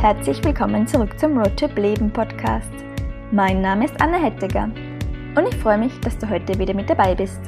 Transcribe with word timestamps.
herzlich 0.00 0.42
willkommen 0.42 0.86
zurück 0.86 1.18
zum 1.20 1.36
Roadtrip 1.36 1.76
Leben 1.76 2.10
Podcast. 2.10 2.72
Mein 3.32 3.60
Name 3.60 3.84
ist 3.84 4.00
Anna 4.00 4.16
Hettiger 4.16 4.70
und 5.36 5.46
ich 5.46 5.54
freue 5.56 5.76
mich, 5.76 5.92
dass 6.00 6.16
du 6.16 6.26
heute 6.26 6.58
wieder 6.58 6.72
mit 6.72 6.88
dabei 6.88 7.14
bist. 7.14 7.38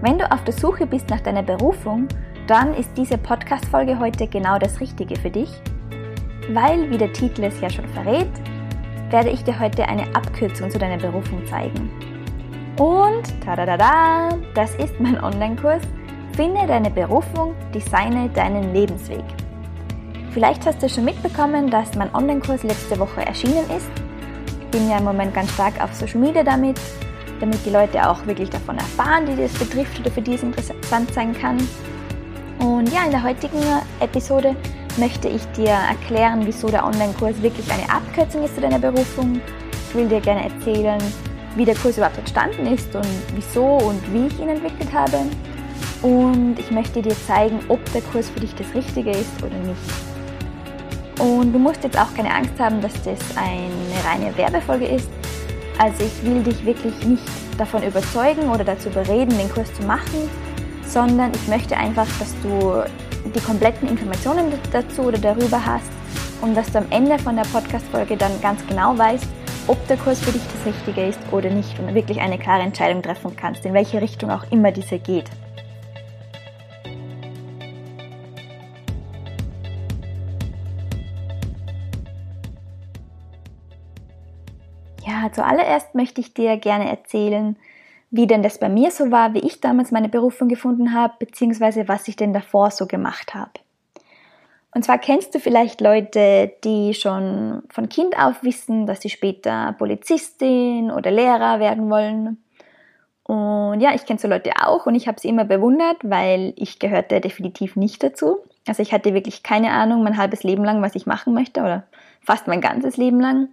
Wenn 0.00 0.16
du 0.16 0.30
auf 0.30 0.44
der 0.44 0.54
Suche 0.54 0.86
bist 0.86 1.10
nach 1.10 1.18
deiner 1.18 1.42
Berufung, 1.42 2.06
dann 2.46 2.72
ist 2.74 2.96
diese 2.96 3.18
Podcast-Folge 3.18 3.98
heute 3.98 4.28
genau 4.28 4.60
das 4.60 4.80
Richtige 4.80 5.18
für 5.18 5.30
dich, 5.30 5.50
weil, 6.50 6.88
wie 6.88 6.98
der 6.98 7.12
Titel 7.12 7.42
es 7.42 7.60
ja 7.60 7.68
schon 7.68 7.88
verrät, 7.88 8.30
werde 9.10 9.30
ich 9.30 9.42
dir 9.42 9.58
heute 9.58 9.88
eine 9.88 10.06
Abkürzung 10.14 10.70
zu 10.70 10.78
deiner 10.78 10.98
Berufung 10.98 11.44
zeigen. 11.46 11.90
Und 12.78 13.24
tada, 13.44 14.38
das 14.54 14.76
ist 14.76 15.00
mein 15.00 15.20
Online-Kurs 15.20 15.82
Finde 16.36 16.64
deine 16.68 16.90
Berufung, 16.90 17.56
designe 17.74 18.28
deinen 18.28 18.72
Lebensweg. 18.72 19.24
Vielleicht 20.32 20.64
hast 20.64 20.80
du 20.80 20.88
schon 20.88 21.04
mitbekommen, 21.04 21.70
dass 21.70 21.96
mein 21.96 22.14
Online-Kurs 22.14 22.62
letzte 22.62 22.96
Woche 23.00 23.26
erschienen 23.26 23.64
ist. 23.76 23.90
Ich 24.60 24.66
bin 24.68 24.88
ja 24.88 24.98
im 24.98 25.04
Moment 25.04 25.34
ganz 25.34 25.52
stark 25.52 25.82
auf 25.82 25.92
Social 25.92 26.20
Media 26.20 26.44
damit, 26.44 26.78
damit 27.40 27.58
die 27.66 27.70
Leute 27.70 28.08
auch 28.08 28.24
wirklich 28.26 28.48
davon 28.48 28.78
erfahren, 28.78 29.26
die 29.26 29.34
das 29.34 29.52
betrifft 29.54 29.98
oder 29.98 30.10
für 30.12 30.22
die 30.22 30.34
es 30.34 30.44
interessant 30.44 31.12
sein 31.12 31.34
kann. 31.34 31.56
Und 32.60 32.92
ja, 32.92 33.04
in 33.06 33.10
der 33.10 33.24
heutigen 33.24 33.60
Episode 33.98 34.54
möchte 34.98 35.28
ich 35.28 35.44
dir 35.46 35.70
erklären, 35.70 36.42
wieso 36.44 36.68
der 36.68 36.86
Online-Kurs 36.86 37.42
wirklich 37.42 37.68
eine 37.72 37.90
Abkürzung 37.90 38.44
ist 38.44 38.54
zu 38.54 38.60
deiner 38.60 38.78
Berufung. 38.78 39.40
Ich 39.88 39.94
will 39.96 40.06
dir 40.06 40.20
gerne 40.20 40.44
erzählen, 40.44 41.00
wie 41.56 41.64
der 41.64 41.74
Kurs 41.74 41.96
überhaupt 41.96 42.18
entstanden 42.18 42.66
ist 42.68 42.94
und 42.94 43.08
wieso 43.34 43.64
und 43.64 44.00
wie 44.12 44.28
ich 44.28 44.38
ihn 44.38 44.50
entwickelt 44.50 44.92
habe. 44.92 45.18
Und 46.02 46.56
ich 46.60 46.70
möchte 46.70 47.02
dir 47.02 47.16
zeigen, 47.26 47.58
ob 47.66 47.80
der 47.92 48.02
Kurs 48.02 48.30
für 48.30 48.38
dich 48.38 48.54
das 48.54 48.72
Richtige 48.76 49.10
ist 49.10 49.42
oder 49.42 49.56
nicht. 49.58 50.09
Und 51.20 51.52
du 51.52 51.58
musst 51.58 51.84
jetzt 51.84 51.98
auch 51.98 52.14
keine 52.14 52.34
Angst 52.34 52.58
haben, 52.58 52.80
dass 52.80 52.94
das 53.02 53.18
eine 53.36 54.08
reine 54.08 54.34
Werbefolge 54.38 54.86
ist. 54.86 55.10
Also 55.78 56.04
ich 56.04 56.24
will 56.24 56.42
dich 56.42 56.64
wirklich 56.64 57.04
nicht 57.04 57.22
davon 57.58 57.82
überzeugen 57.82 58.48
oder 58.48 58.64
dazu 58.64 58.88
bereden, 58.88 59.36
den 59.36 59.50
Kurs 59.50 59.72
zu 59.74 59.82
machen, 59.82 60.30
sondern 60.86 61.30
ich 61.34 61.46
möchte 61.46 61.76
einfach, 61.76 62.06
dass 62.18 62.34
du 62.42 62.82
die 63.34 63.40
kompletten 63.40 63.88
Informationen 63.88 64.46
dazu 64.72 65.02
oder 65.02 65.18
darüber 65.18 65.64
hast 65.64 65.90
und 66.40 66.56
dass 66.56 66.72
du 66.72 66.78
am 66.78 66.86
Ende 66.90 67.18
von 67.18 67.36
der 67.36 67.44
Podcast-Folge 67.44 68.16
dann 68.16 68.32
ganz 68.40 68.66
genau 68.66 68.96
weißt, 68.96 69.26
ob 69.66 69.86
der 69.88 69.98
Kurs 69.98 70.20
für 70.20 70.32
dich 70.32 70.42
das 70.54 70.74
Richtige 70.74 71.06
ist 71.06 71.20
oder 71.32 71.50
nicht 71.50 71.78
und 71.78 71.94
wirklich 71.94 72.20
eine 72.20 72.38
klare 72.38 72.62
Entscheidung 72.62 73.02
treffen 73.02 73.36
kannst, 73.36 73.64
in 73.66 73.74
welche 73.74 74.00
Richtung 74.00 74.30
auch 74.30 74.50
immer 74.50 74.72
diese 74.72 74.98
geht. 74.98 75.26
Zuallererst 85.32 85.94
möchte 85.94 86.20
ich 86.20 86.34
dir 86.34 86.56
gerne 86.56 86.88
erzählen, 86.88 87.56
wie 88.10 88.26
denn 88.26 88.42
das 88.42 88.58
bei 88.58 88.68
mir 88.68 88.90
so 88.90 89.10
war, 89.10 89.34
wie 89.34 89.40
ich 89.40 89.60
damals 89.60 89.92
meine 89.92 90.08
Berufung 90.08 90.48
gefunden 90.48 90.94
habe, 90.94 91.14
beziehungsweise 91.18 91.88
was 91.88 92.08
ich 92.08 92.16
denn 92.16 92.32
davor 92.32 92.70
so 92.70 92.86
gemacht 92.86 93.34
habe. 93.34 93.52
Und 94.72 94.84
zwar 94.84 94.98
kennst 94.98 95.34
du 95.34 95.40
vielleicht 95.40 95.80
Leute, 95.80 96.52
die 96.62 96.94
schon 96.94 97.62
von 97.70 97.88
Kind 97.88 98.16
auf 98.18 98.42
wissen, 98.42 98.86
dass 98.86 99.00
sie 99.00 99.10
später 99.10 99.74
Polizistin 99.78 100.90
oder 100.90 101.10
Lehrer 101.10 101.58
werden 101.58 101.90
wollen. 101.90 102.42
Und 103.24 103.80
ja, 103.80 103.94
ich 103.94 104.06
kenne 104.06 104.18
so 104.18 104.28
Leute 104.28 104.52
auch 104.60 104.86
und 104.86 104.94
ich 104.94 105.08
habe 105.08 105.20
sie 105.20 105.28
immer 105.28 105.44
bewundert, 105.44 105.98
weil 106.02 106.52
ich 106.56 106.78
gehörte 106.78 107.20
definitiv 107.20 107.76
nicht 107.76 108.02
dazu. 108.02 108.38
Also 108.66 108.82
ich 108.82 108.92
hatte 108.92 109.14
wirklich 109.14 109.42
keine 109.42 109.70
Ahnung 109.70 110.02
mein 110.02 110.16
halbes 110.16 110.42
Leben 110.42 110.64
lang, 110.64 110.82
was 110.82 110.94
ich 110.94 111.06
machen 111.06 111.34
möchte 111.34 111.60
oder 111.60 111.84
fast 112.20 112.46
mein 112.46 112.60
ganzes 112.60 112.96
Leben 112.96 113.20
lang. 113.20 113.48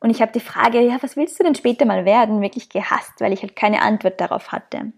Und 0.00 0.10
ich 0.10 0.22
habe 0.22 0.32
die 0.32 0.40
Frage, 0.40 0.80
ja, 0.80 0.96
was 1.02 1.16
willst 1.16 1.38
du 1.38 1.44
denn 1.44 1.54
später 1.54 1.84
mal 1.84 2.04
werden, 2.04 2.40
wirklich 2.40 2.68
gehasst, 2.70 3.20
weil 3.20 3.32
ich 3.32 3.42
halt 3.42 3.54
keine 3.54 3.82
Antwort 3.82 4.20
darauf 4.20 4.50
hatte. 4.50 4.92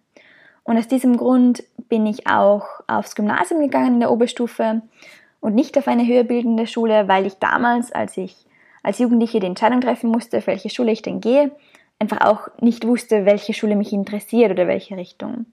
Und 0.64 0.78
aus 0.78 0.86
diesem 0.86 1.16
Grund 1.16 1.64
bin 1.88 2.06
ich 2.06 2.28
auch 2.28 2.64
aufs 2.86 3.16
Gymnasium 3.16 3.60
gegangen 3.60 3.94
in 3.94 4.00
der 4.00 4.12
Oberstufe 4.12 4.82
und 5.40 5.54
nicht 5.56 5.76
auf 5.76 5.88
eine 5.88 6.06
höherbildende 6.06 6.68
Schule, 6.68 7.08
weil 7.08 7.26
ich 7.26 7.34
damals, 7.38 7.90
als 7.90 8.16
ich 8.16 8.46
als 8.84 8.98
Jugendliche 8.98 9.40
die 9.40 9.46
Entscheidung 9.46 9.80
treffen 9.80 10.10
musste, 10.10 10.38
auf 10.38 10.46
welche 10.46 10.70
Schule 10.70 10.92
ich 10.92 11.02
denn 11.02 11.20
gehe, 11.20 11.50
einfach 11.98 12.20
auch 12.20 12.48
nicht 12.60 12.86
wusste, 12.86 13.26
welche 13.26 13.54
Schule 13.54 13.76
mich 13.76 13.92
interessiert 13.92 14.52
oder 14.52 14.66
welche 14.66 14.96
Richtung. 14.96 15.46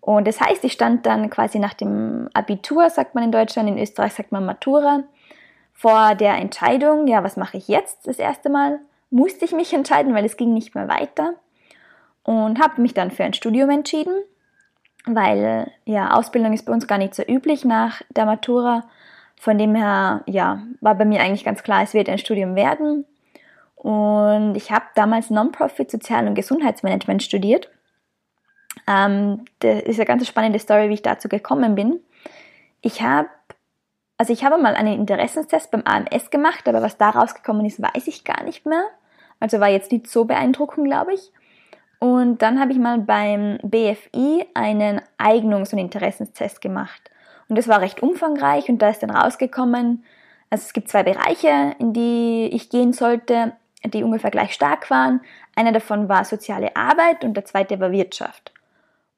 Und 0.00 0.26
das 0.26 0.40
heißt, 0.40 0.64
ich 0.64 0.72
stand 0.72 1.06
dann 1.06 1.30
quasi 1.30 1.58
nach 1.58 1.74
dem 1.74 2.28
Abitur, 2.34 2.90
sagt 2.90 3.14
man 3.14 3.24
in 3.24 3.32
Deutschland, 3.32 3.68
in 3.68 3.78
Österreich 3.78 4.12
sagt 4.12 4.32
man 4.32 4.44
Matura, 4.44 5.04
vor 5.82 6.14
der 6.14 6.36
Entscheidung, 6.36 7.08
ja, 7.08 7.24
was 7.24 7.36
mache 7.36 7.56
ich 7.56 7.66
jetzt 7.66 8.06
das 8.06 8.20
erste 8.20 8.48
Mal, 8.48 8.78
musste 9.10 9.44
ich 9.44 9.50
mich 9.50 9.74
entscheiden, 9.74 10.14
weil 10.14 10.24
es 10.24 10.36
ging 10.36 10.54
nicht 10.54 10.76
mehr 10.76 10.86
weiter 10.86 11.34
und 12.22 12.60
habe 12.60 12.80
mich 12.80 12.94
dann 12.94 13.10
für 13.10 13.24
ein 13.24 13.34
Studium 13.34 13.68
entschieden, 13.68 14.14
weil 15.06 15.72
ja, 15.84 16.12
Ausbildung 16.12 16.52
ist 16.52 16.66
bei 16.66 16.72
uns 16.72 16.86
gar 16.86 16.98
nicht 16.98 17.16
so 17.16 17.24
üblich 17.24 17.64
nach 17.64 18.00
der 18.10 18.26
Matura. 18.26 18.84
Von 19.40 19.58
dem 19.58 19.74
her, 19.74 20.22
ja, 20.26 20.62
war 20.80 20.94
bei 20.94 21.04
mir 21.04 21.20
eigentlich 21.20 21.44
ganz 21.44 21.64
klar, 21.64 21.82
es 21.82 21.94
wird 21.94 22.08
ein 22.08 22.18
Studium 22.18 22.54
werden. 22.54 23.04
Und 23.74 24.54
ich 24.54 24.70
habe 24.70 24.84
damals 24.94 25.30
Non-Profit 25.30 25.90
Sozial- 25.90 26.28
und 26.28 26.36
Gesundheitsmanagement 26.36 27.24
studiert. 27.24 27.68
Ähm, 28.86 29.46
das 29.58 29.82
ist 29.82 29.98
eine 29.98 30.06
ganz 30.06 30.28
spannende 30.28 30.60
Story, 30.60 30.90
wie 30.90 30.94
ich 30.94 31.02
dazu 31.02 31.28
gekommen 31.28 31.74
bin. 31.74 31.98
Ich 32.82 33.02
habe 33.02 33.28
also 34.22 34.32
ich 34.32 34.44
habe 34.44 34.56
mal 34.56 34.76
einen 34.76 35.00
Interessenstest 35.00 35.72
beim 35.72 35.82
AMS 35.84 36.30
gemacht, 36.30 36.68
aber 36.68 36.80
was 36.80 36.96
da 36.96 37.10
rausgekommen 37.10 37.66
ist, 37.66 37.82
weiß 37.82 38.06
ich 38.06 38.22
gar 38.22 38.44
nicht 38.44 38.64
mehr. 38.66 38.84
Also 39.40 39.58
war 39.58 39.68
jetzt 39.68 39.90
nicht 39.90 40.06
so 40.06 40.26
beeindruckend, 40.26 40.86
glaube 40.86 41.14
ich. 41.14 41.32
Und 41.98 42.40
dann 42.40 42.60
habe 42.60 42.70
ich 42.70 42.78
mal 42.78 43.00
beim 43.00 43.58
BFI 43.64 44.46
einen 44.54 45.00
Eignungs- 45.18 45.72
und 45.72 45.80
Interessenstest 45.80 46.60
gemacht. 46.60 47.10
Und 47.48 47.58
das 47.58 47.66
war 47.66 47.80
recht 47.80 48.00
umfangreich 48.00 48.68
und 48.68 48.78
da 48.78 48.90
ist 48.90 49.02
dann 49.02 49.10
rausgekommen, 49.10 50.04
also 50.50 50.62
es 50.62 50.72
gibt 50.72 50.88
zwei 50.88 51.02
Bereiche, 51.02 51.74
in 51.80 51.92
die 51.92 52.48
ich 52.52 52.70
gehen 52.70 52.92
sollte, 52.92 53.54
die 53.84 54.04
ungefähr 54.04 54.30
gleich 54.30 54.52
stark 54.52 54.88
waren. 54.88 55.20
Einer 55.56 55.72
davon 55.72 56.08
war 56.08 56.24
soziale 56.24 56.76
Arbeit 56.76 57.24
und 57.24 57.34
der 57.34 57.44
zweite 57.44 57.80
war 57.80 57.90
Wirtschaft. 57.90 58.52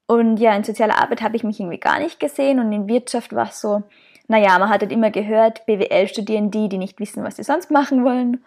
Und 0.07 0.37
ja, 0.37 0.55
in 0.55 0.63
sozialer 0.63 0.97
Arbeit 0.99 1.21
habe 1.21 1.35
ich 1.35 1.43
mich 1.43 1.59
irgendwie 1.59 1.79
gar 1.79 1.99
nicht 1.99 2.19
gesehen 2.19 2.59
und 2.59 2.71
in 2.71 2.87
Wirtschaft 2.87 3.35
war 3.35 3.49
es 3.49 3.61
so, 3.61 3.83
naja, 4.27 4.57
man 4.57 4.69
hat 4.69 4.81
halt 4.81 4.91
immer 4.91 5.11
gehört, 5.11 5.65
BWL 5.65 6.07
studieren 6.07 6.51
die, 6.51 6.69
die 6.69 6.77
nicht 6.77 6.99
wissen, 6.99 7.23
was 7.23 7.35
sie 7.35 7.43
sonst 7.43 7.71
machen 7.71 8.03
wollen. 8.03 8.43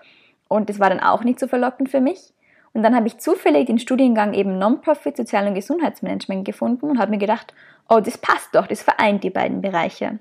Und 0.49 0.69
das 0.69 0.78
war 0.81 0.89
dann 0.89 1.00
auch 1.00 1.25
nicht 1.25 1.39
so 1.39 1.47
verlockend 1.47 1.91
für 1.91 2.00
mich. 2.00 2.33
Und 2.72 2.83
dann 2.83 2.94
habe 2.94 3.06
ich 3.06 3.19
zufällig 3.19 3.66
den 3.66 3.78
Studiengang 3.78 4.34
eben 4.34 4.59
Non-Profit, 4.59 5.16
Sozial- 5.16 5.47
und 5.47 5.55
Gesundheitsmanagement 5.55 6.44
gefunden 6.44 6.91
und 6.91 6.99
habe 6.99 7.11
mir 7.11 7.19
gedacht, 7.19 7.55
oh, 7.89 8.00
das 8.00 8.19
passt 8.19 8.55
doch, 8.55 8.66
das 8.66 8.83
vereint 8.83 9.25
die 9.25 9.31
beiden 9.31 9.61
Bereiche. 9.61 10.19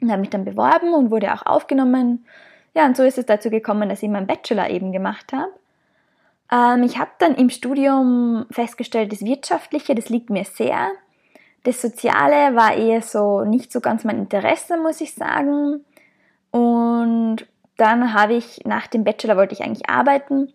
Und 0.00 0.10
habe 0.10 0.20
mich 0.20 0.30
dann 0.30 0.44
beworben 0.44 0.94
und 0.94 1.10
wurde 1.10 1.32
auch 1.32 1.46
aufgenommen. 1.46 2.26
Ja, 2.74 2.86
und 2.86 2.96
so 2.96 3.02
ist 3.02 3.18
es 3.18 3.26
dazu 3.26 3.50
gekommen, 3.50 3.88
dass 3.88 4.02
ich 4.02 4.08
meinen 4.08 4.26
Bachelor 4.26 4.70
eben 4.70 4.92
gemacht 4.92 5.32
habe. 5.32 5.52
Ähm, 6.50 6.82
ich 6.82 6.98
habe 6.98 7.10
dann 7.18 7.34
im 7.34 7.50
Studium 7.50 8.46
festgestellt, 8.50 9.12
das 9.12 9.24
Wirtschaftliche, 9.24 9.94
das 9.94 10.08
liegt 10.08 10.30
mir 10.30 10.44
sehr. 10.44 10.90
Das 11.64 11.80
Soziale 11.80 12.56
war 12.56 12.74
eher 12.74 13.02
so 13.02 13.44
nicht 13.44 13.70
so 13.72 13.80
ganz 13.80 14.04
mein 14.04 14.18
Interesse, 14.18 14.76
muss 14.76 15.00
ich 15.00 15.14
sagen. 15.14 15.84
Und 16.50 17.46
dann 17.76 18.12
habe 18.12 18.34
ich 18.34 18.64
nach 18.64 18.86
dem 18.86 19.04
Bachelor 19.04 19.36
wollte 19.36 19.54
ich 19.54 19.62
eigentlich 19.62 19.88
arbeiten 19.88 20.52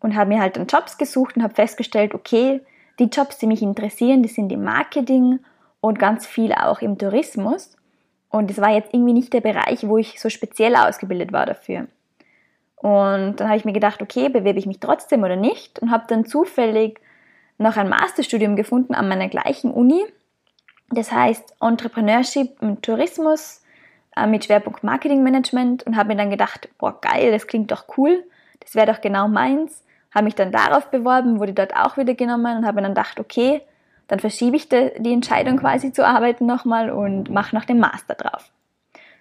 und 0.00 0.14
habe 0.14 0.30
mir 0.30 0.40
halt 0.40 0.56
dann 0.56 0.66
Jobs 0.66 0.96
gesucht 0.98 1.36
und 1.36 1.42
habe 1.42 1.54
festgestellt, 1.54 2.14
okay, 2.14 2.60
die 2.98 3.04
Jobs, 3.04 3.38
die 3.38 3.46
mich 3.46 3.62
interessieren, 3.62 4.22
die 4.22 4.28
sind 4.28 4.52
im 4.52 4.62
Marketing 4.62 5.40
und 5.80 5.98
ganz 5.98 6.26
viel 6.26 6.52
auch 6.52 6.80
im 6.80 6.98
Tourismus. 6.98 7.76
Und 8.28 8.50
das 8.50 8.60
war 8.60 8.70
jetzt 8.70 8.94
irgendwie 8.94 9.12
nicht 9.12 9.32
der 9.32 9.40
Bereich, 9.40 9.86
wo 9.86 9.98
ich 9.98 10.20
so 10.20 10.28
speziell 10.28 10.76
ausgebildet 10.76 11.32
war 11.32 11.46
dafür. 11.46 11.86
Und 12.76 13.36
dann 13.36 13.48
habe 13.48 13.56
ich 13.56 13.64
mir 13.64 13.72
gedacht, 13.72 14.02
okay, 14.02 14.28
bewerbe 14.28 14.58
ich 14.58 14.66
mich 14.66 14.80
trotzdem 14.80 15.22
oder 15.22 15.36
nicht? 15.36 15.78
Und 15.80 15.90
habe 15.90 16.04
dann 16.08 16.24
zufällig 16.24 17.00
noch 17.58 17.76
ein 17.76 17.88
Masterstudium 17.88 18.56
gefunden 18.56 18.94
an 18.94 19.08
meiner 19.08 19.28
gleichen 19.28 19.70
Uni 19.70 20.04
das 20.90 21.10
heißt 21.12 21.56
Entrepreneurship 21.60 22.60
im 22.60 22.80
Tourismus 22.82 23.62
äh, 24.16 24.26
mit 24.26 24.44
Schwerpunkt 24.44 24.84
Marketing 24.84 25.22
Management 25.22 25.84
und 25.84 25.96
habe 25.96 26.10
mir 26.10 26.16
dann 26.16 26.30
gedacht, 26.30 26.68
boah 26.78 27.00
geil, 27.00 27.32
das 27.32 27.46
klingt 27.46 27.70
doch 27.70 27.84
cool, 27.96 28.24
das 28.60 28.74
wäre 28.74 28.92
doch 28.92 29.00
genau 29.00 29.28
meins. 29.28 29.82
Habe 30.14 30.26
mich 30.26 30.36
dann 30.36 30.52
darauf 30.52 30.90
beworben, 30.90 31.40
wurde 31.40 31.54
dort 31.54 31.74
auch 31.74 31.96
wieder 31.96 32.14
genommen 32.14 32.58
und 32.58 32.66
habe 32.66 32.76
mir 32.76 32.82
dann 32.82 32.94
gedacht, 32.94 33.18
okay, 33.18 33.62
dann 34.06 34.20
verschiebe 34.20 34.56
ich 34.56 34.68
die 34.68 35.12
Entscheidung 35.12 35.56
quasi 35.56 35.92
zu 35.92 36.06
arbeiten 36.06 36.46
nochmal 36.46 36.90
und 36.90 37.30
mache 37.30 37.56
noch 37.56 37.64
den 37.64 37.80
Master 37.80 38.14
drauf. 38.14 38.50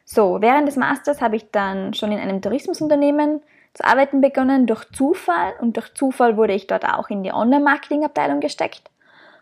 So, 0.05 0.41
während 0.41 0.67
des 0.67 0.75
Masters 0.75 1.21
habe 1.21 1.37
ich 1.37 1.49
dann 1.51 1.93
schon 1.93 2.11
in 2.11 2.19
einem 2.19 2.41
Tourismusunternehmen 2.41 3.41
zu 3.73 3.85
arbeiten 3.85 4.21
begonnen 4.21 4.67
durch 4.67 4.85
Zufall 4.91 5.53
und 5.61 5.77
durch 5.77 5.93
Zufall 5.95 6.37
wurde 6.37 6.53
ich 6.53 6.67
dort 6.67 6.85
auch 6.85 7.09
in 7.09 7.23
die 7.23 7.31
Online-Marketing-Abteilung 7.31 8.39
gesteckt 8.39 8.83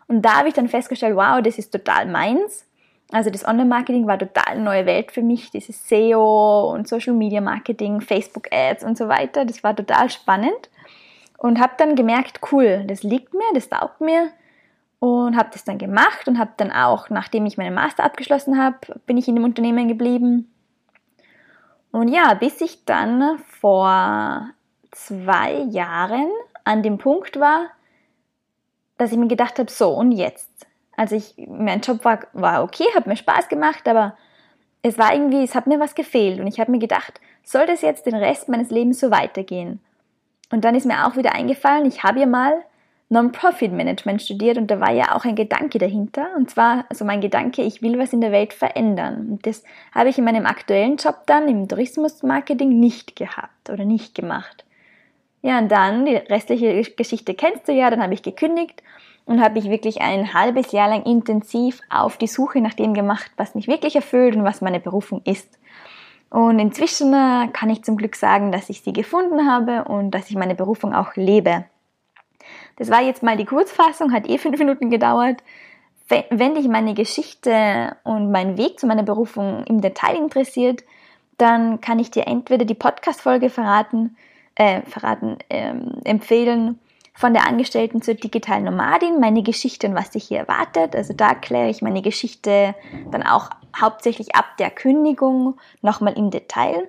und 0.08 0.22
da 0.22 0.38
habe 0.38 0.48
ich 0.48 0.54
dann 0.54 0.68
festgestellt, 0.68 1.16
wow, 1.16 1.40
das 1.42 1.58
ist 1.58 1.70
total 1.70 2.06
meins. 2.06 2.66
Also 3.12 3.30
das 3.30 3.46
Online-Marketing 3.46 4.06
war 4.06 4.18
total 4.18 4.58
neue 4.58 4.86
Welt 4.86 5.12
für 5.12 5.22
mich, 5.22 5.50
dieses 5.50 5.88
SEO 5.88 6.72
und 6.72 6.88
Social-Media-Marketing, 6.88 8.00
Facebook-Ads 8.00 8.84
und 8.84 8.96
so 8.96 9.08
weiter. 9.08 9.44
Das 9.44 9.62
war 9.62 9.76
total 9.76 10.08
spannend 10.08 10.70
und 11.36 11.60
habe 11.60 11.74
dann 11.76 11.94
gemerkt, 11.94 12.40
cool, 12.52 12.84
das 12.86 13.02
liegt 13.02 13.34
mir, 13.34 13.44
das 13.52 13.68
taugt 13.68 14.00
mir 14.00 14.30
und 14.98 15.36
habe 15.36 15.50
das 15.52 15.64
dann 15.64 15.78
gemacht 15.78 16.28
und 16.28 16.38
habe 16.38 16.52
dann 16.56 16.70
auch, 16.70 17.10
nachdem 17.10 17.44
ich 17.44 17.58
meinen 17.58 17.74
Master 17.74 18.04
abgeschlossen 18.04 18.62
habe, 18.62 18.78
bin 19.04 19.18
ich 19.18 19.28
in 19.28 19.34
dem 19.34 19.44
Unternehmen 19.44 19.88
geblieben. 19.88 20.48
Und 21.90 22.08
ja, 22.08 22.34
bis 22.34 22.60
ich 22.60 22.84
dann 22.84 23.38
vor 23.60 24.48
zwei 24.92 25.54
Jahren 25.68 26.30
an 26.64 26.82
dem 26.82 26.98
Punkt 26.98 27.40
war, 27.40 27.66
dass 28.98 29.12
ich 29.12 29.18
mir 29.18 29.28
gedacht 29.28 29.58
habe, 29.58 29.70
so 29.70 29.90
und 29.90 30.12
jetzt. 30.12 30.50
Also 30.96 31.16
ich, 31.16 31.34
mein 31.48 31.80
Job 31.80 32.04
war, 32.04 32.20
war 32.32 32.62
okay, 32.62 32.84
hat 32.94 33.06
mir 33.06 33.16
Spaß 33.16 33.48
gemacht, 33.48 33.88
aber 33.88 34.16
es 34.82 34.98
war 34.98 35.12
irgendwie, 35.14 35.42
es 35.42 35.54
hat 35.54 35.66
mir 35.66 35.80
was 35.80 35.94
gefehlt 35.94 36.40
und 36.40 36.46
ich 36.46 36.60
habe 36.60 36.70
mir 36.70 36.78
gedacht, 36.78 37.20
soll 37.44 37.66
das 37.66 37.82
jetzt 37.82 38.06
den 38.06 38.14
Rest 38.14 38.48
meines 38.48 38.70
Lebens 38.70 39.00
so 39.00 39.10
weitergehen? 39.10 39.80
Und 40.50 40.64
dann 40.64 40.74
ist 40.74 40.86
mir 40.86 41.06
auch 41.06 41.16
wieder 41.16 41.34
eingefallen, 41.34 41.86
ich 41.86 42.02
habe 42.02 42.20
ja 42.20 42.26
mal 42.26 42.62
Non-Profit-Management 43.12 44.22
studiert 44.22 44.56
und 44.56 44.70
da 44.70 44.80
war 44.80 44.90
ja 44.90 45.14
auch 45.14 45.24
ein 45.24 45.36
Gedanke 45.36 45.78
dahinter. 45.78 46.28
Und 46.34 46.50
zwar, 46.50 46.86
also 46.88 47.04
mein 47.04 47.20
Gedanke, 47.20 47.62
ich 47.62 47.82
will 47.82 47.98
was 47.98 48.14
in 48.14 48.22
der 48.22 48.32
Welt 48.32 48.54
verändern. 48.54 49.28
Und 49.30 49.46
das 49.46 49.62
habe 49.94 50.08
ich 50.08 50.16
in 50.16 50.24
meinem 50.24 50.46
aktuellen 50.46 50.96
Job 50.96 51.26
dann 51.26 51.46
im 51.46 51.68
Tourismus-Marketing 51.68 52.80
nicht 52.80 53.14
gehabt 53.14 53.68
oder 53.70 53.84
nicht 53.84 54.14
gemacht. 54.14 54.64
Ja, 55.42 55.58
und 55.58 55.70
dann, 55.70 56.06
die 56.06 56.14
restliche 56.14 56.82
Geschichte 56.92 57.34
kennst 57.34 57.66
du 57.68 57.72
ja, 57.72 57.90
dann 57.90 58.02
habe 58.02 58.14
ich 58.14 58.22
gekündigt 58.22 58.82
und 59.24 59.42
habe 59.42 59.58
ich 59.58 59.68
wirklich 59.68 60.00
ein 60.00 60.34
halbes 60.34 60.72
Jahr 60.72 60.88
lang 60.88 61.02
intensiv 61.04 61.80
auf 61.90 62.16
die 62.16 62.28
Suche 62.28 62.60
nach 62.60 62.74
dem 62.74 62.94
gemacht, 62.94 63.30
was 63.36 63.54
mich 63.54 63.66
wirklich 63.66 63.96
erfüllt 63.96 64.36
und 64.36 64.44
was 64.44 64.60
meine 64.60 64.80
Berufung 64.80 65.20
ist. 65.24 65.58
Und 66.30 66.58
inzwischen 66.58 67.12
äh, 67.12 67.48
kann 67.52 67.68
ich 67.70 67.84
zum 67.84 67.96
Glück 67.96 68.16
sagen, 68.16 68.52
dass 68.52 68.70
ich 68.70 68.80
sie 68.80 68.92
gefunden 68.92 69.50
habe 69.50 69.84
und 69.84 70.12
dass 70.12 70.30
ich 70.30 70.36
meine 70.36 70.54
Berufung 70.54 70.94
auch 70.94 71.14
lebe. 71.14 71.64
Das 72.76 72.90
war 72.90 73.02
jetzt 73.02 73.22
mal 73.22 73.36
die 73.36 73.44
Kurzfassung, 73.44 74.12
hat 74.12 74.28
eh 74.28 74.38
fünf 74.38 74.58
Minuten 74.58 74.90
gedauert. 74.90 75.42
Wenn 76.30 76.54
dich 76.54 76.68
meine 76.68 76.94
Geschichte 76.94 77.96
und 78.04 78.30
mein 78.30 78.56
Weg 78.56 78.80
zu 78.80 78.86
meiner 78.86 79.02
Berufung 79.02 79.64
im 79.64 79.80
Detail 79.80 80.16
interessiert, 80.16 80.84
dann 81.38 81.80
kann 81.80 81.98
ich 81.98 82.10
dir 82.10 82.26
entweder 82.26 82.64
die 82.64 82.74
Podcast-Folge 82.74 83.50
verraten, 83.50 84.16
äh, 84.54 84.82
verraten, 84.82 85.38
ähm, 85.50 86.00
empfehlen 86.04 86.78
von 87.14 87.34
der 87.34 87.46
Angestellten 87.46 88.00
zur 88.00 88.14
digitalen 88.14 88.64
Nomadin, 88.64 89.20
meine 89.20 89.42
Geschichte 89.42 89.86
und 89.86 89.94
was 89.94 90.12
sich 90.12 90.24
hier 90.24 90.38
erwartet. 90.38 90.96
Also 90.96 91.12
da 91.12 91.34
kläre 91.34 91.68
ich 91.68 91.82
meine 91.82 92.02
Geschichte 92.02 92.74
dann 93.10 93.22
auch 93.22 93.50
hauptsächlich 93.78 94.34
ab 94.34 94.56
der 94.58 94.70
Kündigung 94.70 95.58
nochmal 95.82 96.14
im 96.14 96.30
Detail. 96.30 96.88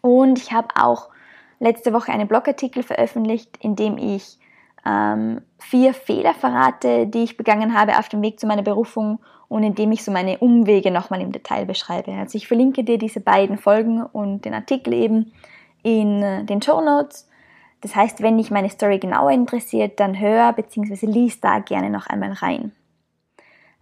Und 0.00 0.38
ich 0.38 0.52
habe 0.52 0.68
auch 0.76 1.10
letzte 1.58 1.92
Woche 1.92 2.12
einen 2.12 2.28
Blogartikel 2.28 2.82
veröffentlicht, 2.82 3.56
in 3.60 3.76
dem 3.76 3.98
ich 3.98 4.38
ähm, 4.84 5.42
vier 5.58 5.94
Fehler 5.94 6.34
verrate, 6.34 7.06
die 7.06 7.22
ich 7.22 7.36
begangen 7.36 7.78
habe 7.78 7.98
auf 7.98 8.08
dem 8.08 8.22
Weg 8.22 8.40
zu 8.40 8.46
meiner 8.46 8.62
Berufung 8.62 9.20
und 9.48 9.62
in 9.62 9.74
dem 9.74 9.92
ich 9.92 10.02
so 10.02 10.10
meine 10.10 10.38
Umwege 10.38 10.90
nochmal 10.90 11.20
im 11.20 11.32
Detail 11.32 11.66
beschreibe. 11.66 12.12
Also 12.12 12.38
ich 12.38 12.48
verlinke 12.48 12.82
dir 12.82 12.98
diese 12.98 13.20
beiden 13.20 13.58
Folgen 13.58 14.02
und 14.02 14.44
den 14.44 14.54
Artikel 14.54 14.94
eben 14.94 15.32
in 15.82 16.22
äh, 16.22 16.44
den 16.44 16.62
Show 16.62 16.80
Notes. 16.80 17.28
Das 17.80 17.96
heißt, 17.96 18.22
wenn 18.22 18.36
dich 18.36 18.50
meine 18.50 18.70
Story 18.70 18.98
genauer 18.98 19.30
interessiert, 19.30 20.00
dann 20.00 20.18
hör 20.18 20.52
bzw. 20.52 21.06
lies 21.06 21.40
da 21.40 21.60
gerne 21.60 21.90
noch 21.90 22.06
einmal 22.06 22.32
rein. 22.32 22.72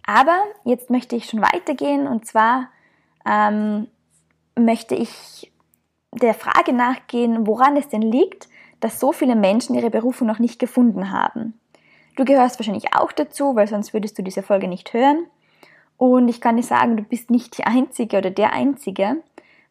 Aber 0.05 0.43
jetzt 0.63 0.89
möchte 0.89 1.15
ich 1.15 1.25
schon 1.25 1.41
weitergehen 1.41 2.07
und 2.07 2.25
zwar 2.25 2.69
ähm, 3.27 3.87
möchte 4.55 4.95
ich 4.95 5.51
der 6.13 6.33
Frage 6.33 6.73
nachgehen, 6.73 7.45
woran 7.45 7.77
es 7.77 7.89
denn 7.89 8.01
liegt, 8.01 8.47
dass 8.79 8.99
so 8.99 9.11
viele 9.11 9.35
Menschen 9.35 9.75
ihre 9.75 9.89
Berufung 9.89 10.27
noch 10.27 10.39
nicht 10.39 10.59
gefunden 10.59 11.11
haben. 11.11 11.59
Du 12.15 12.25
gehörst 12.25 12.59
wahrscheinlich 12.59 12.93
auch 12.95 13.11
dazu, 13.11 13.55
weil 13.55 13.67
sonst 13.67 13.93
würdest 13.93 14.17
du 14.17 14.23
diese 14.23 14.43
Folge 14.43 14.67
nicht 14.67 14.93
hören. 14.93 15.25
Und 15.97 16.29
ich 16.29 16.41
kann 16.41 16.55
dir 16.55 16.63
sagen, 16.63 16.97
du 16.97 17.03
bist 17.03 17.29
nicht 17.29 17.57
die 17.57 17.65
Einzige 17.65 18.17
oder 18.17 18.31
der 18.31 18.53
Einzige, 18.53 19.17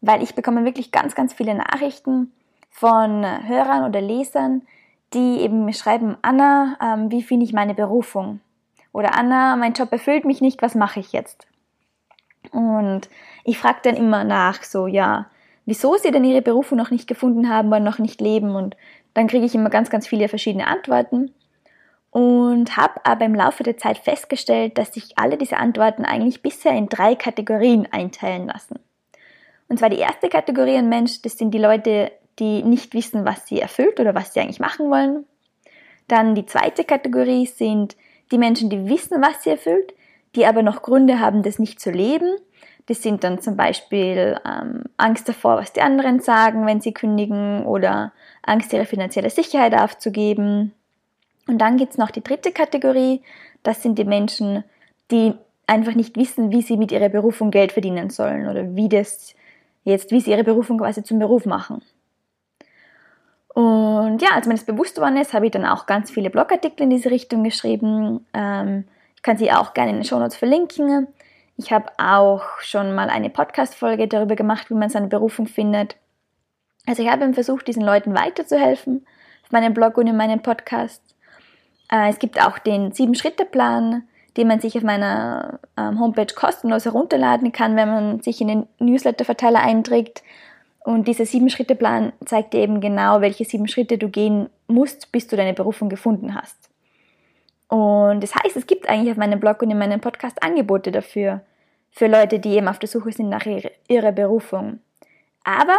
weil 0.00 0.22
ich 0.22 0.34
bekomme 0.34 0.64
wirklich 0.64 0.92
ganz, 0.92 1.14
ganz 1.14 1.32
viele 1.32 1.54
Nachrichten 1.54 2.32
von 2.70 3.24
Hörern 3.46 3.84
oder 3.84 4.00
Lesern, 4.00 4.62
die 5.14 5.40
eben 5.40 5.64
mir 5.64 5.72
schreiben, 5.72 6.16
Anna, 6.22 6.76
ähm, 6.82 7.10
wie 7.10 7.22
finde 7.22 7.44
ich 7.44 7.52
meine 7.52 7.74
Berufung? 7.74 8.40
Oder 8.92 9.16
Anna, 9.18 9.56
mein 9.56 9.72
Job 9.72 9.92
erfüllt 9.92 10.24
mich 10.24 10.40
nicht, 10.40 10.62
was 10.62 10.74
mache 10.74 11.00
ich 11.00 11.12
jetzt? 11.12 11.46
Und 12.52 13.08
ich 13.44 13.58
frage 13.58 13.80
dann 13.82 13.96
immer 13.96 14.24
nach, 14.24 14.62
so, 14.62 14.86
ja, 14.86 15.26
wieso 15.66 15.96
sie 15.96 16.10
denn 16.10 16.24
ihre 16.24 16.42
Berufung 16.42 16.78
noch 16.78 16.90
nicht 16.90 17.06
gefunden 17.06 17.48
haben 17.48 17.68
oder 17.68 17.80
noch 17.80 17.98
nicht 17.98 18.20
leben? 18.20 18.54
Und 18.54 18.76
dann 19.14 19.26
kriege 19.26 19.46
ich 19.46 19.54
immer 19.54 19.70
ganz, 19.70 19.90
ganz 19.90 20.06
viele 20.06 20.28
verschiedene 20.28 20.66
Antworten. 20.66 21.34
Und 22.10 22.76
habe 22.76 23.04
aber 23.04 23.26
im 23.26 23.34
Laufe 23.34 23.62
der 23.62 23.76
Zeit 23.76 23.98
festgestellt, 23.98 24.78
dass 24.78 24.94
sich 24.94 25.18
alle 25.18 25.36
diese 25.36 25.58
Antworten 25.58 26.04
eigentlich 26.04 26.40
bisher 26.42 26.72
in 26.72 26.88
drei 26.88 27.14
Kategorien 27.14 27.86
einteilen 27.90 28.46
lassen. 28.46 28.80
Und 29.68 29.78
zwar 29.78 29.90
die 29.90 29.98
erste 29.98 30.28
Kategorie 30.28 30.76
an 30.76 30.88
Mensch, 30.88 31.22
das 31.22 31.36
sind 31.36 31.52
die 31.52 31.58
Leute, 31.58 32.12
die 32.38 32.62
nicht 32.62 32.94
wissen, 32.94 33.24
was 33.24 33.46
sie 33.46 33.60
erfüllt 33.60 34.00
oder 34.00 34.14
was 34.14 34.32
sie 34.32 34.40
eigentlich 34.40 34.60
machen 34.60 34.90
wollen. 34.90 35.26
Dann 36.06 36.34
die 36.34 36.46
zweite 36.46 36.84
Kategorie 36.84 37.46
sind 37.46 37.96
die 38.32 38.38
Menschen, 38.38 38.70
die 38.70 38.88
wissen, 38.88 39.20
was 39.20 39.42
sie 39.42 39.50
erfüllt, 39.50 39.94
die 40.34 40.46
aber 40.46 40.62
noch 40.62 40.82
Gründe 40.82 41.20
haben, 41.20 41.42
das 41.42 41.58
nicht 41.58 41.80
zu 41.80 41.90
leben. 41.90 42.36
Das 42.86 43.02
sind 43.02 43.22
dann 43.24 43.40
zum 43.40 43.56
Beispiel 43.56 44.40
ähm, 44.46 44.84
Angst 44.96 45.28
davor, 45.28 45.58
was 45.58 45.74
die 45.74 45.82
anderen 45.82 46.20
sagen, 46.20 46.66
wenn 46.66 46.80
sie 46.80 46.94
kündigen 46.94 47.66
oder 47.66 48.12
Angst, 48.42 48.72
ihre 48.72 48.86
finanzielle 48.86 49.28
Sicherheit 49.28 49.74
aufzugeben. 49.74 50.72
Und 51.46 51.58
dann 51.58 51.76
gibt's 51.76 51.98
noch 51.98 52.10
die 52.10 52.22
dritte 52.22 52.52
Kategorie. 52.52 53.22
Das 53.62 53.82
sind 53.82 53.98
die 53.98 54.04
Menschen, 54.04 54.64
die 55.10 55.34
einfach 55.66 55.94
nicht 55.94 56.16
wissen, 56.16 56.50
wie 56.50 56.62
sie 56.62 56.78
mit 56.78 56.92
ihrer 56.92 57.10
Berufung 57.10 57.50
Geld 57.50 57.72
verdienen 57.72 58.08
sollen 58.08 58.48
oder 58.48 58.74
wie 58.74 58.88
das 58.88 59.34
jetzt, 59.88 60.10
wie 60.10 60.20
sie 60.20 60.30
ihre 60.30 60.44
Berufung 60.44 60.78
quasi 60.78 61.02
zum 61.02 61.18
Beruf 61.18 61.46
machen. 61.46 61.82
Und 63.54 64.22
ja, 64.22 64.28
als 64.34 64.46
mir 64.46 64.54
das 64.54 64.64
bewusst 64.64 64.94
geworden 64.94 65.16
ist, 65.16 65.34
habe 65.34 65.46
ich 65.46 65.52
dann 65.52 65.64
auch 65.64 65.86
ganz 65.86 66.10
viele 66.10 66.30
Blogartikel 66.30 66.84
in 66.84 66.90
diese 66.90 67.10
Richtung 67.10 67.42
geschrieben. 67.42 68.24
Ähm, 68.32 68.84
ich 69.16 69.22
kann 69.22 69.36
sie 69.36 69.50
auch 69.50 69.74
gerne 69.74 69.90
in 69.90 69.96
den 69.96 70.04
Shownotes 70.04 70.36
verlinken. 70.36 71.08
Ich 71.56 71.72
habe 71.72 71.90
auch 71.98 72.44
schon 72.60 72.94
mal 72.94 73.10
eine 73.10 73.30
Podcast-Folge 73.30 74.06
darüber 74.06 74.36
gemacht, 74.36 74.70
wie 74.70 74.74
man 74.74 74.90
seine 74.90 75.08
Berufung 75.08 75.48
findet. 75.48 75.96
Also 76.86 77.02
ich 77.02 77.10
habe 77.10 77.34
versucht, 77.34 77.66
diesen 77.66 77.82
Leuten 77.82 78.14
weiterzuhelfen 78.14 79.04
auf 79.44 79.50
meinem 79.50 79.74
Blog 79.74 79.98
und 79.98 80.06
in 80.06 80.16
meinem 80.16 80.40
Podcast. 80.40 81.02
Äh, 81.90 82.10
es 82.10 82.18
gibt 82.18 82.40
auch 82.40 82.58
den 82.58 82.92
Sieben-Schritte-Plan, 82.92 84.07
den 84.36 84.48
man 84.48 84.60
sich 84.60 84.76
auf 84.76 84.82
meiner 84.82 85.60
ähm, 85.76 86.00
Homepage 86.00 86.32
kostenlos 86.34 86.84
herunterladen 86.84 87.52
kann, 87.52 87.76
wenn 87.76 87.88
man 87.88 88.20
sich 88.20 88.40
in 88.40 88.48
den 88.48 88.66
Newsletter-Verteiler 88.78 89.60
einträgt. 89.60 90.22
Und 90.84 91.08
dieser 91.08 91.26
Sieben-Schritte-Plan 91.26 92.12
zeigt 92.24 92.54
dir 92.54 92.60
eben 92.60 92.80
genau, 92.80 93.20
welche 93.20 93.44
sieben 93.44 93.68
Schritte 93.68 93.98
du 93.98 94.08
gehen 94.08 94.48
musst, 94.68 95.12
bis 95.12 95.26
du 95.26 95.36
deine 95.36 95.54
Berufung 95.54 95.88
gefunden 95.88 96.34
hast. 96.34 96.68
Und 97.68 98.22
das 98.22 98.34
heißt, 98.34 98.56
es 98.56 98.66
gibt 98.66 98.88
eigentlich 98.88 99.10
auf 99.10 99.18
meinem 99.18 99.40
Blog 99.40 99.60
und 99.62 99.70
in 99.70 99.78
meinem 99.78 100.00
Podcast 100.00 100.42
Angebote 100.42 100.90
dafür, 100.90 101.42
für 101.90 102.06
Leute, 102.06 102.38
die 102.38 102.50
eben 102.50 102.68
auf 102.68 102.78
der 102.78 102.88
Suche 102.88 103.12
sind 103.12 103.28
nach 103.28 103.44
ihrer 103.88 104.12
Berufung. 104.12 104.78
Aber 105.44 105.76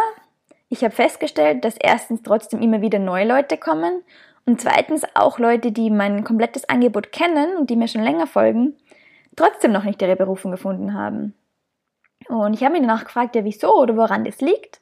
ich 0.68 0.84
habe 0.84 0.94
festgestellt, 0.94 1.64
dass 1.64 1.76
erstens 1.76 2.22
trotzdem 2.22 2.62
immer 2.62 2.80
wieder 2.80 2.98
neue 2.98 3.26
Leute 3.26 3.56
kommen 3.56 4.02
und 4.46 4.60
zweitens 4.60 5.04
auch 5.14 5.38
Leute, 5.38 5.72
die 5.72 5.90
mein 5.90 6.24
komplettes 6.24 6.68
Angebot 6.68 7.12
kennen 7.12 7.56
und 7.56 7.70
die 7.70 7.76
mir 7.76 7.88
schon 7.88 8.02
länger 8.02 8.26
folgen, 8.26 8.76
trotzdem 9.36 9.72
noch 9.72 9.84
nicht 9.84 10.02
ihre 10.02 10.16
Berufung 10.16 10.50
gefunden 10.50 10.94
haben. 10.94 11.34
Und 12.28 12.54
ich 12.54 12.62
habe 12.62 12.72
mich 12.72 12.82
danach 12.82 13.04
gefragt, 13.04 13.36
ja 13.36 13.44
wieso 13.44 13.74
oder 13.76 13.96
woran 13.96 14.24
das 14.24 14.40
liegt 14.40 14.80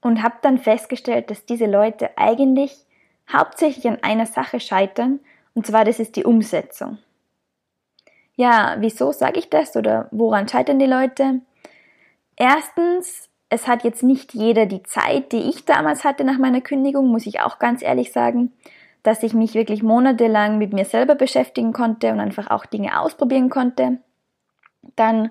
und 0.00 0.22
habe 0.22 0.34
dann 0.42 0.58
festgestellt, 0.58 1.30
dass 1.30 1.46
diese 1.46 1.66
Leute 1.66 2.10
eigentlich 2.16 2.86
hauptsächlich 3.32 3.88
an 3.88 4.02
einer 4.02 4.26
Sache 4.26 4.60
scheitern 4.60 5.20
und 5.54 5.66
zwar 5.66 5.84
das 5.84 6.00
ist 6.00 6.16
die 6.16 6.24
Umsetzung. 6.24 6.98
Ja, 8.36 8.76
wieso 8.80 9.12
sage 9.12 9.38
ich 9.38 9.48
das 9.48 9.76
oder 9.76 10.08
woran 10.10 10.48
scheitern 10.48 10.78
die 10.78 10.86
Leute? 10.86 11.40
Erstens, 12.36 13.28
es 13.48 13.68
hat 13.68 13.84
jetzt 13.84 14.02
nicht 14.02 14.34
jeder 14.34 14.66
die 14.66 14.82
Zeit, 14.82 15.30
die 15.30 15.48
ich 15.48 15.64
damals 15.64 16.02
hatte 16.02 16.24
nach 16.24 16.38
meiner 16.38 16.60
Kündigung, 16.60 17.08
muss 17.08 17.26
ich 17.26 17.40
auch 17.40 17.60
ganz 17.60 17.82
ehrlich 17.82 18.12
sagen, 18.12 18.52
dass 19.04 19.22
ich 19.22 19.34
mich 19.34 19.54
wirklich 19.54 19.82
monatelang 19.84 20.58
mit 20.58 20.72
mir 20.72 20.84
selber 20.84 21.14
beschäftigen 21.14 21.72
konnte 21.72 22.10
und 22.10 22.18
einfach 22.18 22.50
auch 22.50 22.66
Dinge 22.66 22.98
ausprobieren 22.98 23.50
konnte. 23.50 23.98
Dann 24.96 25.30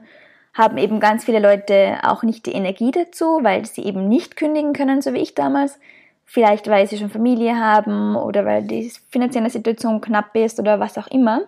haben 0.53 0.77
eben 0.77 0.99
ganz 0.99 1.25
viele 1.25 1.39
Leute 1.39 1.97
auch 2.03 2.21
nicht 2.21 2.45
die 2.45 2.53
Energie 2.53 2.91
dazu, 2.91 3.39
weil 3.41 3.65
sie 3.65 3.83
eben 3.83 4.07
nicht 4.07 4.37
kündigen 4.37 4.73
können, 4.73 5.01
so 5.01 5.13
wie 5.13 5.19
ich 5.19 5.33
damals. 5.33 5.79
Vielleicht 6.25 6.69
weil 6.69 6.87
sie 6.87 6.97
schon 6.97 7.09
Familie 7.09 7.59
haben 7.59 8.15
oder 8.15 8.45
weil 8.45 8.63
die 8.63 8.91
finanzielle 9.09 9.49
Situation 9.49 9.99
knapp 9.99 10.35
ist 10.35 10.59
oder 10.59 10.79
was 10.79 10.97
auch 10.97 11.07
immer. 11.07 11.41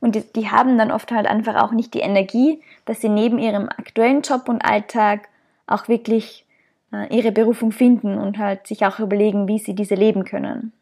und 0.00 0.16
die, 0.16 0.24
die 0.34 0.50
haben 0.50 0.76
dann 0.78 0.90
oft 0.90 1.12
halt 1.12 1.28
einfach 1.28 1.54
auch 1.62 1.70
nicht 1.70 1.94
die 1.94 2.00
Energie, 2.00 2.60
dass 2.84 3.00
sie 3.00 3.08
neben 3.08 3.38
ihrem 3.38 3.68
aktuellen 3.68 4.22
Job 4.22 4.48
und 4.48 4.64
Alltag 4.64 5.28
auch 5.68 5.86
wirklich 5.86 6.44
äh, 6.92 7.06
ihre 7.16 7.30
Berufung 7.30 7.70
finden 7.70 8.18
und 8.18 8.38
halt 8.38 8.66
sich 8.66 8.84
auch 8.84 8.98
überlegen, 8.98 9.46
wie 9.46 9.60
sie 9.60 9.74
diese 9.74 9.94
leben 9.94 10.24
können. 10.24 10.72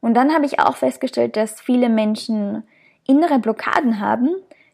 Und 0.00 0.14
dann 0.14 0.32
habe 0.32 0.46
ich 0.46 0.60
auch 0.60 0.76
festgestellt, 0.76 1.36
dass 1.36 1.60
viele 1.60 1.88
Menschen 1.88 2.62
innere 3.06 3.38
Blockaden 3.38 4.00
haben, 4.00 4.30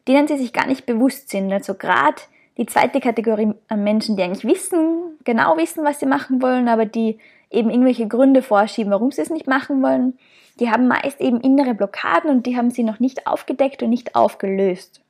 denen 0.06 0.28
sie 0.28 0.36
sich 0.36 0.52
gar 0.52 0.66
nicht 0.66 0.86
bewusst 0.86 1.30
sind. 1.30 1.52
Also 1.52 1.74
gerade 1.74 2.20
die 2.56 2.66
zweite 2.66 3.00
Kategorie 3.00 3.54
an 3.68 3.84
Menschen, 3.84 4.16
die 4.16 4.22
eigentlich 4.22 4.44
wissen, 4.44 5.18
genau 5.24 5.56
wissen, 5.56 5.84
was 5.84 6.00
sie 6.00 6.06
machen 6.06 6.42
wollen, 6.42 6.68
aber 6.68 6.84
die 6.84 7.18
eben 7.50 7.70
irgendwelche 7.70 8.08
Gründe 8.08 8.42
vorschieben, 8.42 8.92
warum 8.92 9.12
sie 9.12 9.22
es 9.22 9.30
nicht 9.30 9.46
machen 9.46 9.82
wollen, 9.82 10.18
die 10.60 10.70
haben 10.70 10.86
meist 10.86 11.20
eben 11.20 11.40
innere 11.40 11.74
Blockaden 11.74 12.30
und 12.30 12.46
die 12.46 12.56
haben 12.56 12.70
sie 12.70 12.84
noch 12.84 13.00
nicht 13.00 13.26
aufgedeckt 13.26 13.82
und 13.82 13.90
nicht 13.90 14.14
aufgelöst. 14.14 15.00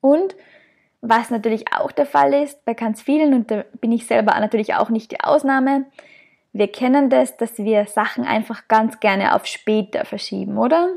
Und 0.00 0.36
was 1.00 1.30
natürlich 1.30 1.72
auch 1.72 1.92
der 1.92 2.06
Fall 2.06 2.34
ist 2.34 2.64
bei 2.64 2.74
ganz 2.74 3.00
vielen, 3.00 3.34
und 3.34 3.50
da 3.50 3.64
bin 3.80 3.92
ich 3.92 4.06
selber 4.06 4.38
natürlich 4.38 4.74
auch 4.74 4.90
nicht 4.90 5.12
die 5.12 5.20
Ausnahme, 5.20 5.86
wir 6.54 6.68
kennen 6.68 7.10
das, 7.10 7.36
dass 7.36 7.58
wir 7.58 7.84
Sachen 7.86 8.24
einfach 8.24 8.68
ganz 8.68 9.00
gerne 9.00 9.34
auf 9.34 9.44
später 9.44 10.04
verschieben, 10.04 10.56
oder? 10.56 10.94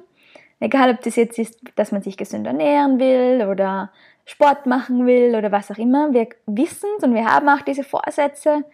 Egal, 0.60 0.92
ob 0.92 1.02
das 1.02 1.16
jetzt 1.16 1.40
ist, 1.40 1.60
dass 1.76 1.92
man 1.92 2.04
sich 2.04 2.16
gesünder 2.16 2.52
ernähren 2.52 3.00
will 3.00 3.48
oder 3.48 3.92
Sport 4.26 4.68
machen 4.68 5.08
will 5.08 5.36
oder 5.36 5.52
was 5.52 5.72
auch 5.72 5.78
immer. 5.78 6.14
Wir 6.14 6.28
wissen 6.46 6.90
es 6.98 7.04
und 7.04 7.16
wir 7.16 7.26
haben 7.26 7.50
auch 7.50 7.62
diese 7.62 7.84
Vorsätze, 7.84 8.66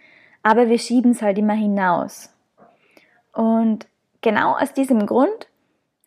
aber 0.43 0.67
wir 0.67 0.77
schieben 0.77 1.11
es 1.11 1.21
halt 1.21 1.37
immer 1.37 1.53
hinaus. 1.53 2.33
Und 3.31 3.87
genau 4.21 4.57
aus 4.57 4.73
diesem 4.73 5.05
Grund 5.05 5.47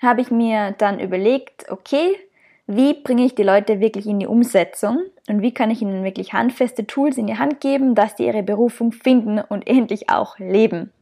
habe 0.02 0.21
ich 0.21 0.30
mir 0.30 0.73
dann 0.73 1.00
überlegt, 1.00 1.71
okay, 1.71 2.18
wie 2.66 2.94
bringe 2.94 3.25
ich 3.25 3.35
die 3.35 3.42
Leute 3.42 3.80
wirklich 3.80 4.06
in 4.06 4.18
die 4.18 4.26
Umsetzung 4.26 4.99
und 5.28 5.42
wie 5.42 5.54
kann 5.54 5.70
ich 5.70 5.82
ihnen 5.82 6.04
wirklich 6.04 6.32
handfeste 6.32 6.87
Tools 6.87 7.16
in 7.16 7.26
die 7.26 7.38
Hand 7.38 7.61
geben, 7.61 7.94
dass 7.94 8.16
die 8.16 8.26
ihre 8.26 8.42
Berufung 8.42 8.92
finden 8.92 9.40
und 9.40 9.66
endlich 9.66 10.11
auch 10.11 10.38
leben. 10.38 10.92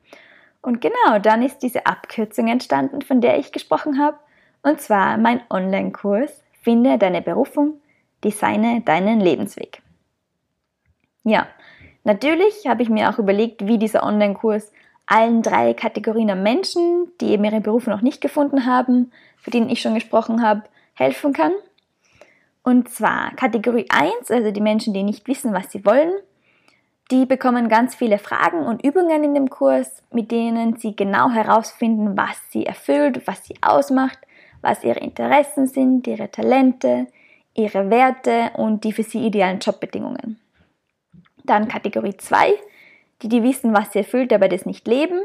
Und 0.61 0.80
genau, 0.80 1.18
dann 1.21 1.42
ist 1.42 1.59
diese 1.59 1.87
Abkürzung 1.87 2.49
entstanden, 2.49 3.02
von 3.02 3.21
der 3.21 3.38
ich 3.38 3.52
gesprochen 3.52 3.99
habe, 3.99 4.18
und 4.62 4.80
zwar 4.80 5.18
mein 5.18 5.42
Online-Kurs 5.50 6.42
Finde 6.64 6.97
deine 6.97 7.21
Berufung, 7.21 7.83
designe 8.25 8.80
deinen 8.80 9.21
Lebensweg. 9.21 9.83
Ja, 11.23 11.47
natürlich 12.04 12.66
habe 12.66 12.83
ich 12.83 12.88
mir 12.88 13.11
auch 13.11 13.18
überlegt, 13.18 13.66
wie 13.66 13.76
dieser 13.76 14.02
Online-Kurs 14.02 14.73
allen 15.04 15.42
drei 15.42 15.75
Kategorien 15.75 16.30
an 16.30 16.42
Menschen, 16.42 17.12
die 17.21 17.33
eben 17.33 17.44
ihre 17.44 17.61
Berufe 17.61 17.90
noch 17.90 18.00
nicht 18.00 18.23
gefunden 18.23 18.64
haben, 18.64 19.12
für 19.37 19.50
die 19.50 19.62
ich 19.71 19.83
schon 19.83 19.92
gesprochen 19.92 20.40
habe, 20.40 20.62
helfen 20.94 21.32
kann. 21.32 21.52
Und 22.62 22.88
zwar 22.88 23.34
Kategorie 23.36 23.86
1, 23.90 24.30
also 24.30 24.50
die 24.50 24.60
Menschen, 24.60 24.94
die 24.94 25.02
nicht 25.02 25.28
wissen, 25.28 25.52
was 25.52 25.70
sie 25.70 25.84
wollen, 25.84 26.14
die 27.10 27.26
bekommen 27.26 27.68
ganz 27.68 27.94
viele 27.94 28.18
Fragen 28.18 28.64
und 28.64 28.82
Übungen 28.82 29.22
in 29.22 29.34
dem 29.34 29.50
Kurs, 29.50 30.02
mit 30.10 30.30
denen 30.30 30.76
sie 30.76 30.96
genau 30.96 31.30
herausfinden, 31.30 32.16
was 32.16 32.40
sie 32.50 32.64
erfüllt, 32.64 33.26
was 33.26 33.44
sie 33.44 33.56
ausmacht, 33.60 34.18
was 34.62 34.82
ihre 34.82 35.00
Interessen 35.00 35.66
sind, 35.66 36.06
ihre 36.06 36.30
Talente, 36.30 37.06
ihre 37.52 37.90
Werte 37.90 38.50
und 38.56 38.84
die 38.84 38.92
für 38.92 39.02
sie 39.02 39.26
idealen 39.26 39.58
Jobbedingungen. 39.58 40.40
Dann 41.44 41.68
Kategorie 41.68 42.16
2, 42.16 42.54
die, 43.20 43.28
die 43.28 43.42
wissen, 43.42 43.74
was 43.74 43.92
sie 43.92 43.98
erfüllt, 43.98 44.32
aber 44.32 44.48
das 44.48 44.64
nicht 44.64 44.88
leben 44.88 45.20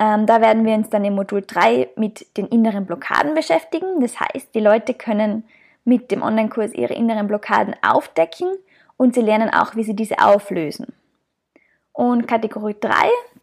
ähm, 0.00 0.24
da 0.24 0.40
werden 0.40 0.64
wir 0.64 0.74
uns 0.74 0.88
dann 0.88 1.04
im 1.04 1.14
Modul 1.14 1.44
3 1.46 1.90
mit 1.96 2.38
den 2.38 2.46
inneren 2.46 2.86
Blockaden 2.86 3.34
beschäftigen. 3.34 4.00
Das 4.00 4.18
heißt, 4.18 4.54
die 4.54 4.60
Leute 4.60 4.94
können 4.94 5.44
mit 5.84 6.10
dem 6.10 6.22
Online-Kurs 6.22 6.72
ihre 6.72 6.94
inneren 6.94 7.28
Blockaden 7.28 7.76
aufdecken 7.86 8.48
und 8.96 9.14
sie 9.14 9.20
lernen 9.20 9.50
auch, 9.50 9.76
wie 9.76 9.84
sie 9.84 9.94
diese 9.94 10.18
auflösen. 10.18 10.86
Und 11.92 12.26
Kategorie 12.26 12.76
3, 12.80 12.92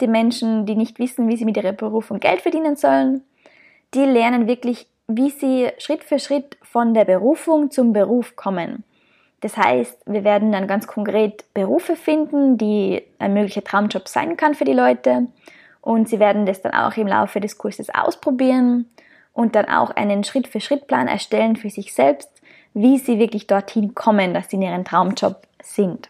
die 0.01 0.07
Menschen, 0.07 0.65
die 0.65 0.75
nicht 0.75 0.97
wissen, 0.97 1.27
wie 1.29 1.37
sie 1.37 1.45
mit 1.45 1.57
ihrer 1.57 1.73
Berufung 1.73 2.19
Geld 2.19 2.41
verdienen 2.41 2.75
sollen, 2.75 3.21
die 3.93 4.05
lernen 4.05 4.47
wirklich, 4.47 4.87
wie 5.07 5.29
sie 5.29 5.69
Schritt 5.77 6.03
für 6.03 6.17
Schritt 6.17 6.57
von 6.63 6.95
der 6.95 7.05
Berufung 7.05 7.69
zum 7.69 7.93
Beruf 7.93 8.35
kommen. 8.35 8.83
Das 9.41 9.55
heißt, 9.57 10.01
wir 10.07 10.23
werden 10.23 10.51
dann 10.51 10.65
ganz 10.65 10.87
konkret 10.87 11.45
Berufe 11.53 11.95
finden, 11.95 12.57
die 12.57 13.03
ein 13.19 13.33
möglicher 13.33 13.63
Traumjob 13.63 14.07
sein 14.07 14.37
kann 14.37 14.55
für 14.55 14.65
die 14.65 14.73
Leute 14.73 15.27
und 15.87 16.09
sie 16.09 16.19
werden 16.19 16.45
das 16.45 16.61
dann 16.61 16.73
auch 16.73 16.97
im 16.97 17.07
Laufe 17.07 17.39
des 17.39 17.57
Kurses 17.57 17.89
ausprobieren 17.89 18.89
und 19.31 19.55
dann 19.55 19.69
auch 19.69 19.89
einen 19.91 20.25
Schritt-für-Schritt-Plan 20.25 21.07
erstellen 21.07 21.55
für 21.55 21.69
sich 21.69 21.93
selbst, 21.93 22.29
wie 22.73 22.97
sie 22.97 23.19
wirklich 23.19 23.47
dorthin 23.47 23.95
kommen, 23.95 24.33
dass 24.33 24.49
sie 24.49 24.57
in 24.57 24.63
ihrem 24.63 24.83
Traumjob 24.83 25.47
sind. 25.63 26.09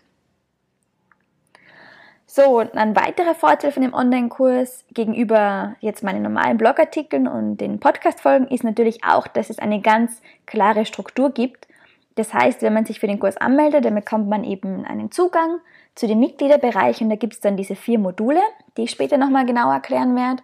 So, 2.25 2.57
ein 2.57 2.95
weiterer 2.95 3.35
Vorteil 3.35 3.71
von 3.71 3.83
dem 3.83 3.93
Online-Kurs 3.93 4.83
gegenüber 4.95 5.75
jetzt 5.79 6.03
meinen 6.03 6.23
normalen 6.23 6.57
Blogartikeln 6.57 7.27
und 7.27 7.57
den 7.57 7.79
Podcast-Folgen 7.79 8.47
ist 8.47 8.63
natürlich 8.63 9.03
auch, 9.03 9.27
dass 9.27 9.51
es 9.51 9.59
eine 9.59 9.79
ganz 9.79 10.23
klare 10.47 10.85
Struktur 10.85 11.29
gibt. 11.29 11.67
Das 12.15 12.33
heißt, 12.33 12.63
wenn 12.63 12.73
man 12.73 12.85
sich 12.85 12.99
für 12.99 13.07
den 13.07 13.19
Kurs 13.19 13.37
anmeldet, 13.37 13.85
dann 13.85 13.93
bekommt 13.93 14.27
man 14.27 14.43
eben 14.43 14.85
einen 14.85 15.11
Zugang 15.11 15.59
zu 15.97 16.07
dem 16.07 16.19
Mitgliederbereich 16.19 17.01
und 17.01 17.09
da 17.09 17.15
gibt 17.15 17.33
es 17.33 17.39
dann 17.39 17.57
diese 17.57 17.75
vier 17.75 17.97
Module, 17.97 18.39
die 18.77 18.83
ich 18.83 18.91
später 18.91 19.17
nochmal 19.17 19.47
genau 19.47 19.71
erklären 19.71 20.15
werde. 20.15 20.43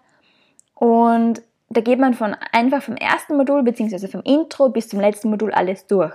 Und 0.74 1.44
da 1.70 1.82
geht 1.82 2.00
man 2.00 2.16
von 2.16 2.36
einfach 2.52 2.82
vom 2.82 2.96
ersten 2.96 3.38
Modul 3.38 3.62
bzw. 3.62 4.08
vom 4.08 4.22
Intro 4.24 4.70
bis 4.70 4.90
zum 4.90 5.00
letzten 5.00 5.30
Modul 5.30 5.54
alles 5.54 5.86
durch. 5.86 6.14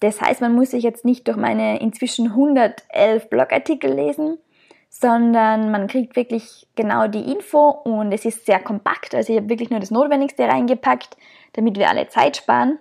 Das 0.00 0.22
heißt, 0.22 0.40
man 0.40 0.54
muss 0.54 0.70
sich 0.70 0.82
jetzt 0.82 1.04
nicht 1.04 1.28
durch 1.28 1.36
meine 1.36 1.80
inzwischen 1.80 2.28
111 2.28 3.28
Blogartikel 3.28 3.92
lesen, 3.92 4.38
sondern 4.88 5.70
man 5.70 5.86
kriegt 5.86 6.16
wirklich 6.16 6.66
genau 6.74 7.06
die 7.06 7.30
Info 7.30 7.68
und 7.68 8.12
es 8.12 8.24
ist 8.24 8.46
sehr 8.46 8.60
kompakt. 8.60 9.14
Also 9.14 9.32
ich 9.32 9.38
habe 9.38 9.50
wirklich 9.50 9.68
nur 9.68 9.80
das 9.80 9.90
Notwendigste 9.90 10.44
reingepackt, 10.44 11.18
damit 11.52 11.76
wir 11.76 11.90
alle 11.90 12.08
Zeit 12.08 12.38
sparen. 12.38 12.78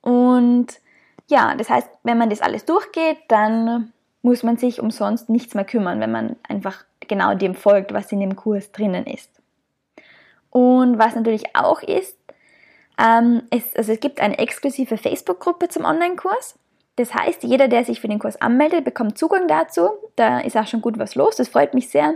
Und 0.00 0.80
ja, 1.28 1.54
das 1.56 1.68
heißt, 1.68 1.90
wenn 2.04 2.16
man 2.16 2.30
das 2.30 2.40
alles 2.40 2.64
durchgeht, 2.64 3.18
dann 3.28 3.92
muss 4.22 4.42
man 4.42 4.56
sich 4.56 4.80
umsonst 4.80 5.28
nichts 5.28 5.54
mehr 5.54 5.64
kümmern, 5.64 6.00
wenn 6.00 6.12
man 6.12 6.36
einfach 6.48 6.84
genau 7.00 7.34
dem 7.34 7.54
folgt, 7.54 7.92
was 7.92 8.12
in 8.12 8.20
dem 8.20 8.36
Kurs 8.36 8.72
drinnen 8.72 9.06
ist. 9.06 9.30
Und 10.50 10.98
was 10.98 11.14
natürlich 11.14 11.54
auch 11.54 11.82
ist, 11.82 12.16
ähm, 12.98 13.42
es, 13.50 13.74
also 13.76 13.92
es 13.92 14.00
gibt 14.00 14.20
eine 14.20 14.38
exklusive 14.38 14.98
Facebook-Gruppe 14.98 15.68
zum 15.68 15.84
Online-Kurs. 15.84 16.58
Das 16.96 17.14
heißt, 17.14 17.44
jeder, 17.44 17.68
der 17.68 17.84
sich 17.84 18.00
für 18.00 18.08
den 18.08 18.18
Kurs 18.18 18.40
anmeldet, 18.40 18.84
bekommt 18.84 19.16
Zugang 19.16 19.48
dazu. 19.48 19.88
Da 20.16 20.40
ist 20.40 20.56
auch 20.56 20.66
schon 20.66 20.82
gut 20.82 20.98
was 20.98 21.14
los, 21.14 21.36
das 21.36 21.48
freut 21.48 21.72
mich 21.72 21.88
sehr. 21.88 22.14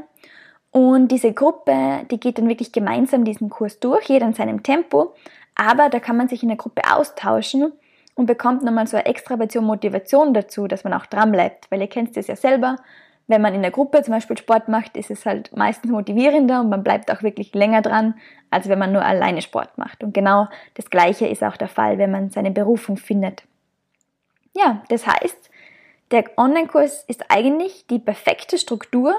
Und 0.71 1.09
diese 1.09 1.33
Gruppe, 1.33 2.05
die 2.11 2.19
geht 2.19 2.37
dann 2.37 2.49
wirklich 2.49 2.73
gemeinsam 2.73 3.25
diesen 3.25 3.49
Kurs 3.49 3.79
durch, 3.79 4.09
jeder 4.09 4.27
in 4.27 4.35
seinem 4.35 4.63
Tempo. 4.63 5.15
Aber 5.55 5.89
da 5.89 6.01
kann 6.01 6.17
man 6.17 6.29
sich 6.29 6.43
in 6.43 6.49
der 6.49 6.59
Gruppe 6.59 6.83
austauschen 6.93 7.73
und 8.15 8.27
bekommt 8.27 8.63
nochmal 8.63 8.87
so 8.87 8.97
eine 8.97 9.07
extra 9.07 9.37
Portion 9.37 9.65
Motivation 9.65 10.35
dazu, 10.35 10.67
dass 10.67 10.85
man 10.85 10.93
auch 10.93 11.07
dran 11.07 11.33
bleibt. 11.33 11.71
Weil 11.71 11.81
ihr 11.81 11.89
kennt 11.89 12.17
es 12.17 12.27
ja 12.27 12.37
selber, 12.37 12.77
wenn 13.27 13.41
man 13.41 13.55
in 13.55 13.63
der 13.63 13.71
Gruppe 13.71 14.03
zum 14.03 14.13
Beispiel 14.13 14.37
Sport 14.37 14.69
macht, 14.69 14.97
ist 14.97 15.11
es 15.11 15.25
halt 15.25 15.57
meistens 15.57 15.91
motivierender 15.91 16.61
und 16.61 16.69
man 16.69 16.85
bleibt 16.85 17.11
auch 17.11 17.23
wirklich 17.23 17.55
länger 17.55 17.81
dran, 17.81 18.15
als 18.51 18.69
wenn 18.69 18.79
man 18.79 18.93
nur 18.93 19.05
alleine 19.05 19.41
Sport 19.41 19.79
macht. 19.79 20.05
Und 20.05 20.13
genau 20.13 20.49
das 20.75 20.91
Gleiche 20.91 21.27
ist 21.27 21.43
auch 21.43 21.57
der 21.57 21.69
Fall, 21.69 21.99
wenn 21.99 22.11
man 22.11 22.31
seine 22.31 22.51
Berufung 22.51 22.97
findet. 22.97 23.43
Ja, 24.55 24.83
das 24.89 25.07
heißt, 25.07 25.51
der 26.11 26.25
Online-Kurs 26.37 27.05
ist 27.09 27.25
eigentlich 27.31 27.87
die 27.87 27.99
perfekte 27.99 28.59
Struktur 28.59 29.15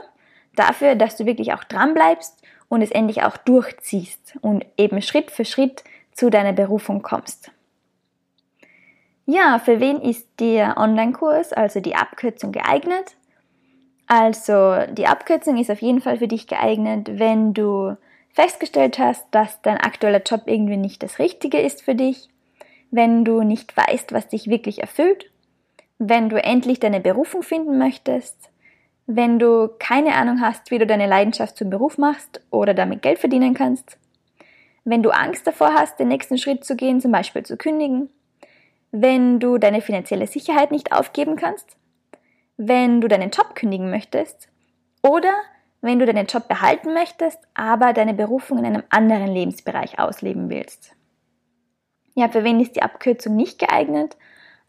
dafür, 0.56 0.96
dass 0.96 1.18
du 1.18 1.26
wirklich 1.26 1.54
auch 1.54 1.64
dran 1.64 1.94
bleibst 1.94 2.42
und 2.70 2.82
es 2.82 2.92
endlich 2.92 3.24
auch 3.24 3.38
durchziehst 3.38 4.36
und 4.42 4.66
eben 4.78 5.02
Schritt 5.02 5.32
für 5.32 5.46
Schritt 5.46 5.84
zu 6.14 6.30
deiner 6.30 6.54
Berufung 6.54 7.02
kommst. 7.02 7.52
Ja, 9.26 9.58
für 9.58 9.80
wen 9.80 10.02
ist 10.02 10.28
der 10.40 10.78
Online-Kurs, 10.78 11.52
also 11.52 11.80
die 11.80 11.96
Abkürzung, 11.96 12.52
geeignet? 12.52 13.16
Also 14.08 14.76
die 14.92 15.08
Abkürzung 15.08 15.58
ist 15.58 15.72
auf 15.72 15.82
jeden 15.82 16.00
Fall 16.00 16.18
für 16.18 16.28
dich 16.28 16.46
geeignet, 16.46 17.18
wenn 17.20 17.54
du 17.56 17.98
festgestellt 18.34 19.00
hast, 19.00 19.26
dass 19.32 19.62
dein 19.64 19.78
aktueller 19.78 20.22
Job 20.22 20.44
irgendwie 20.46 20.78
nicht 20.78 21.02
das 21.02 21.18
Richtige 21.18 21.60
ist 21.60 21.82
für 21.82 21.96
dich, 21.96 22.30
wenn 22.92 23.26
du 23.26 23.42
nicht 23.42 23.76
weißt, 23.76 24.14
was 24.14 24.28
dich 24.28 24.48
wirklich 24.48 24.82
erfüllt, 24.82 25.32
wenn 25.98 26.30
du 26.30 26.42
endlich 26.42 26.80
deine 26.80 27.00
Berufung 27.00 27.42
finden 27.42 27.80
möchtest, 27.80 28.52
wenn 29.08 29.40
du 29.40 29.70
keine 29.80 30.16
Ahnung 30.16 30.42
hast, 30.42 30.70
wie 30.70 30.78
du 30.78 30.86
deine 30.86 31.08
Leidenschaft 31.08 31.58
zum 31.58 31.72
Beruf 31.72 31.98
machst 31.98 32.42
oder 32.52 32.76
damit 32.76 33.02
Geld 33.02 33.18
verdienen 33.18 33.56
kannst, 33.56 33.98
wenn 34.84 35.02
du 35.02 35.10
Angst 35.10 35.48
davor 35.48 35.74
hast, 35.74 36.00
den 36.00 36.10
nächsten 36.10 36.38
Schritt 36.38 36.64
zu 36.64 36.76
gehen, 36.76 37.02
zum 37.02 37.12
Beispiel 37.12 37.44
zu 37.44 37.58
kündigen, 37.58 38.10
wenn 39.02 39.40
du 39.40 39.58
deine 39.58 39.82
finanzielle 39.82 40.28
Sicherheit 40.28 40.72
nicht 40.72 40.94
aufgeben 40.94 41.36
kannst, 41.36 41.76
wenn 42.56 43.02
du 43.02 43.08
deinen 43.10 43.32
Job 43.32 43.54
kündigen 43.54 43.90
möchtest 43.90 44.48
oder 45.04 45.34
wenn 45.82 46.00
du 46.00 46.06
deinen 46.06 46.28
Job 46.28 46.48
behalten 46.48 46.94
möchtest, 46.94 47.40
aber 47.54 47.92
deine 47.92 48.14
Berufung 48.14 48.60
in 48.60 48.66
einem 48.66 48.84
anderen 48.90 49.28
Lebensbereich 49.28 50.00
ausleben 50.00 50.50
willst. 50.50 50.96
Ja, 52.16 52.30
für 52.30 52.46
wen 52.46 52.62
ist 52.62 52.78
die 52.78 52.82
Abkürzung 52.82 53.36
nicht 53.36 53.60
geeignet? 53.60 54.16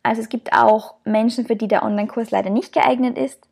Also 0.02 0.21
es 0.21 0.28
gibt 0.28 0.52
auch 0.52 0.97
Menschen, 1.04 1.47
für 1.47 1.56
die 1.56 1.68
der 1.68 1.85
Online-Kurs 1.85 2.33
leider 2.33 2.50
nicht 2.50 2.73
geeignet 2.73 3.16
ist. 3.16 3.49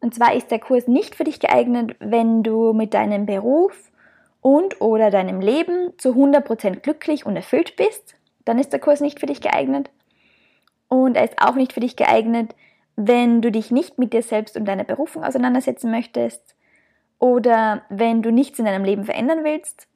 Und 0.00 0.14
zwar 0.14 0.34
ist 0.34 0.50
der 0.50 0.58
Kurs 0.58 0.88
nicht 0.88 1.14
für 1.14 1.24
dich 1.24 1.38
geeignet, 1.38 1.94
wenn 2.00 2.42
du 2.42 2.72
mit 2.72 2.92
deinem 2.92 3.26
Beruf 3.26 3.92
und 4.40 4.80
oder 4.80 5.10
deinem 5.10 5.40
Leben 5.40 5.92
zu 5.98 6.10
100% 6.10 6.80
glücklich 6.80 7.24
und 7.24 7.36
erfüllt 7.36 7.76
bist. 7.76 8.16
Dann 8.44 8.58
ist 8.58 8.72
der 8.72 8.80
Kurs 8.80 9.00
nicht 9.00 9.20
für 9.20 9.26
dich 9.26 9.40
geeignet. 9.40 9.90
Und 10.88 11.16
er 11.16 11.24
ist 11.24 11.40
auch 11.40 11.54
nicht 11.54 11.72
für 11.72 11.80
dich 11.80 11.96
geeignet, 11.96 12.54
wenn 12.96 13.40
du 13.40 13.50
dich 13.50 13.70
nicht 13.70 13.98
mit 13.98 14.12
dir 14.12 14.22
selbst 14.22 14.56
und 14.56 14.66
deiner 14.66 14.84
Berufung 14.84 15.24
auseinandersetzen 15.24 15.90
möchtest 15.90 16.54
oder 17.18 17.82
wenn 17.88 18.22
du 18.22 18.30
nichts 18.30 18.58
in 18.58 18.64
deinem 18.64 18.84
Leben 18.84 19.04
verändern 19.04 19.44
willst 19.44 19.86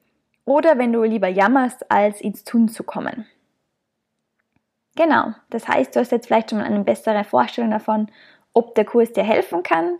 oder 0.45 0.77
wenn 0.77 0.93
du 0.93 1.03
lieber 1.03 1.27
jammerst, 1.27 1.91
als 1.91 2.21
ins 2.21 2.43
Tun 2.43 2.69
zu 2.69 2.83
kommen. 2.83 3.25
Genau, 4.95 5.33
das 5.51 5.67
heißt, 5.67 5.95
du 5.95 5.99
hast 5.99 6.11
jetzt 6.11 6.25
vielleicht 6.25 6.49
schon 6.49 6.59
mal 6.59 6.65
eine 6.65 6.83
bessere 6.83 7.23
Vorstellung 7.23 7.69
davon, 7.69 8.07
ob 8.53 8.73
der 8.73 8.85
Kurs 8.85 9.11
dir 9.11 9.23
helfen 9.23 9.61
kann. 9.61 9.99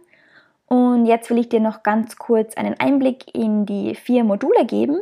Und 0.65 1.05
jetzt 1.05 1.29
will 1.29 1.37
ich 1.37 1.49
dir 1.49 1.59
noch 1.59 1.83
ganz 1.83 2.15
kurz 2.15 2.55
einen 2.57 2.79
Einblick 2.79 3.35
in 3.35 3.65
die 3.65 3.93
vier 3.93 4.23
Module 4.23 4.65
geben. 4.65 4.99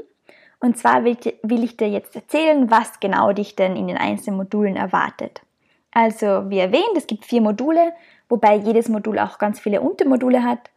Und 0.59 0.77
zwar 0.77 1.03
will 1.03 1.63
ich 1.63 1.77
dir 1.77 1.89
jetzt 1.89 2.15
erzählen, 2.15 2.71
was 2.71 2.99
genau 2.99 3.33
dich 3.33 3.55
denn 3.55 3.75
in 3.75 3.87
den 3.87 3.97
einzelnen 3.97 4.37
Modulen 4.37 4.75
erwartet. 4.75 5.41
Also, 5.91 6.49
wie 6.49 6.59
erwähnt, 6.59 6.95
es 6.95 7.07
gibt 7.07 7.25
vier 7.25 7.41
Module, 7.41 7.93
wobei 8.29 8.55
jedes 8.55 8.89
Modul 8.89 9.19
auch 9.19 9.37
ganz 9.37 9.59
viele 9.59 9.81
Untermodule 9.81 10.43
hat. 10.43 10.71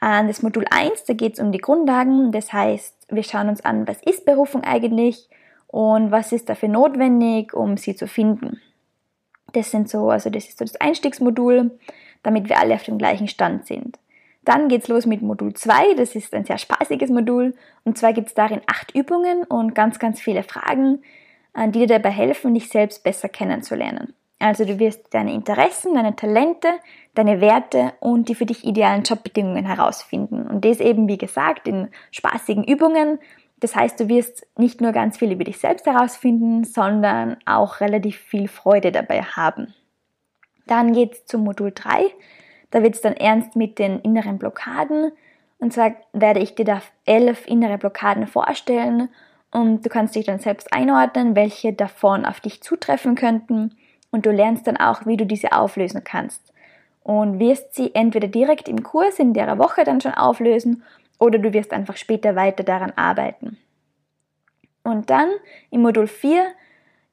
Das 0.00 0.42
Modul 0.42 0.66
1, 0.70 1.04
da 1.04 1.14
geht 1.14 1.34
es 1.34 1.40
um 1.40 1.52
die 1.52 1.58
Grundlagen, 1.58 2.32
das 2.32 2.52
heißt, 2.52 3.06
wir 3.10 3.22
schauen 3.22 3.48
uns 3.48 3.64
an, 3.64 3.86
was 3.86 4.02
ist 4.02 4.26
Berufung 4.26 4.62
eigentlich 4.64 5.30
und 5.68 6.10
was 6.10 6.32
ist 6.32 6.48
dafür 6.48 6.68
notwendig, 6.68 7.54
um 7.54 7.76
sie 7.76 7.96
zu 7.96 8.06
finden. 8.06 8.60
Das 9.52 9.70
sind 9.70 9.88
so, 9.88 10.10
also 10.10 10.30
das 10.30 10.46
ist 10.48 10.58
so 10.58 10.64
das 10.64 10.76
Einstiegsmodul, 10.76 11.70
damit 12.22 12.48
wir 12.48 12.58
alle 12.58 12.74
auf 12.74 12.82
dem 12.82 12.98
gleichen 12.98 13.28
Stand 13.28 13.66
sind. 13.66 13.98
Dann 14.44 14.68
geht's 14.68 14.88
los 14.88 15.06
mit 15.06 15.22
Modul 15.22 15.54
2, 15.54 15.94
das 15.94 16.14
ist 16.14 16.34
ein 16.34 16.44
sehr 16.44 16.58
spaßiges 16.58 17.10
Modul 17.10 17.54
und 17.84 17.96
zwar 17.96 18.12
gibt 18.12 18.28
es 18.28 18.34
darin 18.34 18.60
acht 18.66 18.94
Übungen 18.94 19.44
und 19.44 19.74
ganz, 19.74 19.98
ganz 19.98 20.20
viele 20.20 20.42
Fragen, 20.42 21.02
die 21.56 21.78
dir 21.78 21.86
dabei 21.86 22.10
helfen, 22.10 22.52
dich 22.52 22.68
selbst 22.68 23.04
besser 23.04 23.28
kennenzulernen. 23.28 24.12
Also 24.38 24.64
du 24.64 24.78
wirst 24.78 25.14
deine 25.14 25.32
Interessen, 25.32 25.94
deine 25.94 26.16
Talente, 26.16 26.68
deine 27.14 27.40
Werte 27.40 27.94
und 28.00 28.28
die 28.28 28.34
für 28.34 28.44
dich 28.44 28.64
idealen 28.64 29.02
Jobbedingungen 29.02 29.64
herausfinden. 29.64 30.46
Und 30.46 30.64
das 30.64 30.80
eben, 30.80 31.08
wie 31.08 31.16
gesagt, 31.16 31.66
in 31.68 31.88
spaßigen 32.10 32.64
Übungen. 32.64 33.18
Das 33.60 33.74
heißt, 33.74 33.98
du 34.00 34.08
wirst 34.08 34.46
nicht 34.58 34.80
nur 34.80 34.92
ganz 34.92 35.16
viel 35.16 35.32
über 35.32 35.44
dich 35.44 35.58
selbst 35.58 35.86
herausfinden, 35.86 36.64
sondern 36.64 37.38
auch 37.46 37.80
relativ 37.80 38.18
viel 38.18 38.48
Freude 38.48 38.92
dabei 38.92 39.22
haben. 39.22 39.72
Dann 40.66 40.92
geht 40.92 41.12
es 41.12 41.26
zum 41.26 41.44
Modul 41.44 41.72
3. 41.74 42.10
Da 42.74 42.82
wird 42.82 42.96
es 42.96 43.02
dann 43.02 43.16
ernst 43.16 43.54
mit 43.54 43.78
den 43.78 44.00
inneren 44.00 44.36
Blockaden. 44.36 45.12
Und 45.60 45.72
zwar 45.72 45.92
werde 46.12 46.40
ich 46.40 46.56
dir 46.56 46.64
da 46.64 46.82
elf 47.06 47.46
innere 47.46 47.78
Blockaden 47.78 48.26
vorstellen 48.26 49.10
und 49.52 49.86
du 49.86 49.88
kannst 49.88 50.16
dich 50.16 50.26
dann 50.26 50.40
selbst 50.40 50.72
einordnen, 50.72 51.36
welche 51.36 51.72
davon 51.72 52.24
auf 52.26 52.40
dich 52.40 52.64
zutreffen 52.64 53.14
könnten 53.14 53.76
und 54.10 54.26
du 54.26 54.32
lernst 54.32 54.66
dann 54.66 54.76
auch, 54.76 55.06
wie 55.06 55.16
du 55.16 55.24
diese 55.24 55.52
auflösen 55.52 56.02
kannst. 56.02 56.52
Und 57.04 57.38
wirst 57.38 57.76
sie 57.76 57.94
entweder 57.94 58.26
direkt 58.26 58.68
im 58.68 58.82
Kurs 58.82 59.20
in 59.20 59.34
der 59.34 59.56
Woche 59.56 59.84
dann 59.84 60.00
schon 60.00 60.14
auflösen 60.14 60.82
oder 61.20 61.38
du 61.38 61.52
wirst 61.52 61.72
einfach 61.72 61.96
später 61.96 62.34
weiter 62.34 62.64
daran 62.64 62.92
arbeiten. 62.96 63.56
Und 64.82 65.10
dann 65.10 65.28
im 65.70 65.82
Modul 65.82 66.08
4 66.08 66.44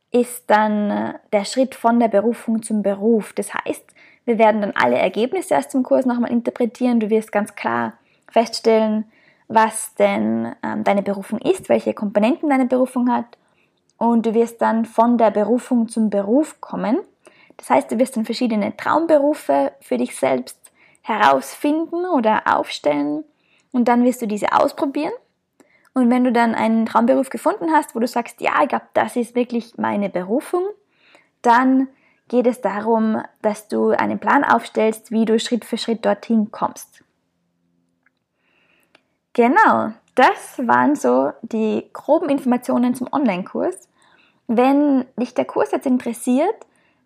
ist 0.09 0.49
dann 0.49 0.89
äh, 0.89 1.13
der 1.31 1.45
Schritt 1.45 1.75
von 1.75 1.99
der 1.99 2.07
Berufung 2.07 2.63
zum 2.63 2.81
Beruf. 2.81 3.33
Das 3.33 3.53
heißt, 3.53 3.93
wir 4.31 4.39
werden 4.39 4.61
dann 4.61 4.71
alle 4.75 4.97
Ergebnisse 4.97 5.57
aus 5.57 5.67
dem 5.67 5.83
Kurs 5.83 6.05
nochmal 6.05 6.31
interpretieren. 6.31 7.01
Du 7.01 7.09
wirst 7.09 7.33
ganz 7.33 7.53
klar 7.53 7.93
feststellen, 8.29 9.11
was 9.49 9.93
denn 9.95 10.55
ähm, 10.63 10.85
deine 10.85 11.01
Berufung 11.01 11.39
ist, 11.39 11.67
welche 11.67 11.93
Komponenten 11.93 12.49
deine 12.49 12.65
Berufung 12.65 13.11
hat 13.11 13.37
und 13.97 14.25
du 14.25 14.33
wirst 14.33 14.61
dann 14.61 14.85
von 14.85 15.17
der 15.17 15.31
Berufung 15.31 15.89
zum 15.89 16.09
Beruf 16.09 16.61
kommen. 16.61 16.99
Das 17.57 17.69
heißt, 17.69 17.91
du 17.91 17.99
wirst 17.99 18.15
dann 18.15 18.23
verschiedene 18.23 18.75
Traumberufe 18.77 19.73
für 19.81 19.97
dich 19.97 20.15
selbst 20.15 20.57
herausfinden 21.01 22.05
oder 22.05 22.43
aufstellen 22.45 23.25
und 23.73 23.89
dann 23.89 24.05
wirst 24.05 24.21
du 24.21 24.27
diese 24.27 24.53
ausprobieren. 24.53 25.11
Und 25.93 26.09
wenn 26.09 26.23
du 26.23 26.31
dann 26.31 26.55
einen 26.55 26.85
Traumberuf 26.85 27.29
gefunden 27.29 27.73
hast, 27.73 27.93
wo 27.93 27.99
du 27.99 28.07
sagst, 28.07 28.39
ja, 28.39 28.53
ich 28.61 28.69
glaube, 28.69 28.85
das 28.93 29.17
ist 29.17 29.35
wirklich 29.35 29.77
meine 29.77 30.09
Berufung, 30.09 30.63
dann 31.41 31.89
geht 32.31 32.47
es 32.47 32.61
darum, 32.61 33.21
dass 33.41 33.67
du 33.67 33.89
einen 33.89 34.17
Plan 34.17 34.45
aufstellst, 34.45 35.11
wie 35.11 35.25
du 35.25 35.37
Schritt 35.37 35.65
für 35.65 35.77
Schritt 35.77 36.05
dorthin 36.05 36.49
kommst. 36.49 37.03
Genau, 39.33 39.91
das 40.15 40.57
waren 40.59 40.95
so 40.95 41.33
die 41.41 41.89
groben 41.91 42.29
Informationen 42.29 42.95
zum 42.95 43.11
Online-Kurs. 43.11 43.89
Wenn 44.47 45.03
dich 45.17 45.33
der 45.33 45.43
Kurs 45.43 45.71
jetzt 45.71 45.85
interessiert, 45.85 46.55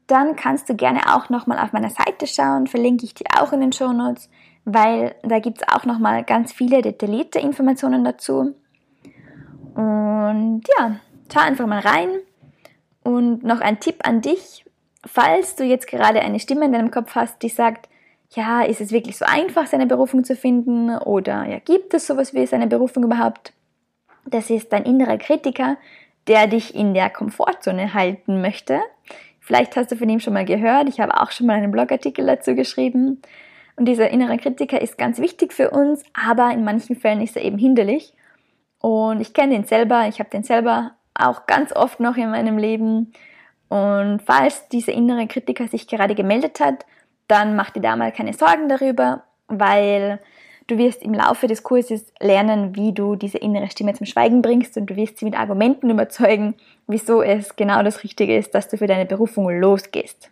dann 0.06 0.36
kannst 0.36 0.70
du 0.70 0.76
gerne 0.76 1.16
auch 1.16 1.30
nochmal 1.30 1.58
auf 1.58 1.74
meiner 1.74 1.90
Seite 1.90 2.28
schauen, 2.28 2.68
verlinke 2.68 3.06
ich 3.06 3.16
dir 3.16 3.26
auch 3.40 3.52
in 3.52 3.62
den 3.62 3.72
Show 3.72 3.94
Notes, 3.94 4.30
weil 4.64 5.16
da 5.24 5.40
gibt 5.40 5.64
es 5.64 5.68
auch 5.68 5.86
nochmal 5.86 6.24
ganz 6.24 6.54
viele 6.54 6.84
detaillierte 6.84 7.40
Informationen 7.40 8.04
dazu. 8.04 8.54
Und 9.74 10.62
ja, 10.78 10.98
schau 11.34 11.40
einfach 11.40 11.66
mal 11.66 11.80
rein. 11.80 12.10
Und 13.04 13.44
noch 13.44 13.62
ein 13.62 13.80
Tipp 13.80 14.08
an 14.08 14.22
dich, 14.22 14.64
falls 15.06 15.56
du 15.56 15.63
jetzt 15.63 15.88
gerade 15.88 16.22
eine 16.22 16.39
Stimme 16.39 16.65
in 16.65 16.74
deinem 16.74 16.91
Kopf 16.91 17.15
hast, 17.15 17.41
die 17.41 17.50
sagt, 17.50 17.89
ja, 18.32 18.63
ist 18.63 18.82
es 18.82 18.91
wirklich 18.91 19.18
so 19.18 19.26
einfach, 19.26 19.68
seine 19.68 19.86
Berufung 19.86 20.24
zu 20.24 20.36
finden? 20.36 20.89
Oder 20.98 21.46
ja, 21.46 21.60
gibt 21.60 21.94
es 21.94 22.08
sowas 22.08 22.34
wie 22.34 22.46
seine 22.46 22.68
Berufung 22.68 23.04
überhaupt? 23.04 23.54
Das 24.26 24.50
ist 24.50 24.74
dein 24.74 24.84
innerer 24.84 25.18
Kritiker, 25.18 25.78
der 26.28 26.48
dich 26.48 26.74
in 26.76 26.94
der 26.94 27.10
Komfortzone 27.10 27.94
halten 27.94 28.41
möchte. 28.41 28.82
Vielleicht 29.39 29.76
hast 29.76 29.91
du 29.91 29.96
von 29.96 30.10
ihm 30.10 30.20
schon 30.20 30.34
mal 30.34 30.46
gehört. 30.46 30.89
Ich 30.89 31.00
habe 31.00 31.22
auch 31.22 31.30
schon 31.32 31.46
mal 31.46 31.54
einen 31.54 31.72
Blogartikel 31.72 32.26
dazu 32.26 32.56
geschrieben. 32.56 33.22
Und 33.76 33.86
dieser 33.86 34.10
innere 34.10 34.38
Kritiker 34.38 34.82
ist 34.82 34.98
ganz 34.98 35.20
wichtig 35.20 35.54
für 35.54 35.70
uns, 35.70 36.04
aber 36.13 36.52
in 36.52 36.63
manchen 36.63 36.96
Fällen 36.96 37.22
ist 37.22 37.36
er 37.36 37.44
eben 37.44 37.58
hinderlich. 37.58 38.13
Und 38.80 39.22
ich 39.22 39.34
kenne 39.34 39.54
den 39.54 39.65
selber, 39.65 40.08
ich 40.08 40.20
habe 40.20 40.30
den 40.30 40.44
selber 40.44 40.91
auch 41.13 41.46
ganz 41.46 41.74
oft 41.74 42.00
noch 42.00 42.18
in 42.18 42.32
meinem 42.32 42.58
Leben. 42.58 43.13
Und 43.69 44.21
falls 44.25 44.67
dieser 44.69 44.93
innere 44.93 45.28
Kritiker 45.28 45.67
sich 45.67 45.88
gerade 45.88 46.15
gemeldet 46.15 46.60
hat, 46.60 46.86
dann 47.28 47.56
mach 47.56 47.71
dir 47.71 47.82
da 47.82 47.95
mal 47.95 48.12
keine 48.12 48.34
Sorgen 48.34 48.69
darüber, 48.69 49.23
weil 49.47 50.19
Du 50.67 50.80
wirst 50.80 51.04
im 51.04 51.13
Laufe 51.13 51.45
des 51.45 51.62
Kurses 51.62 52.12
lernen, 52.19 52.75
wie 52.75 52.91
du 52.91 53.15
diese 53.15 53.38
innere 53.38 53.69
Stimme 53.69 53.93
zum 53.93 54.08
Schweigen 54.08 54.41
bringst 54.41 54.75
und 54.78 54.88
du 54.88 54.95
wirst 54.95 55.19
sie 55.19 55.25
mit 55.25 55.38
Argumenten 55.38 55.91
überzeugen, 55.91 56.56
wieso 56.88 57.21
es 57.21 57.56
genau 57.56 57.84
das 57.84 58.04
Richtige 58.04 58.36
ist, 58.36 58.56
dass 58.56 58.67
du 58.67 58.78
für 58.78 58.88
deine 58.88 59.06
Berufung 59.06 59.47
losgehst. 59.60 60.32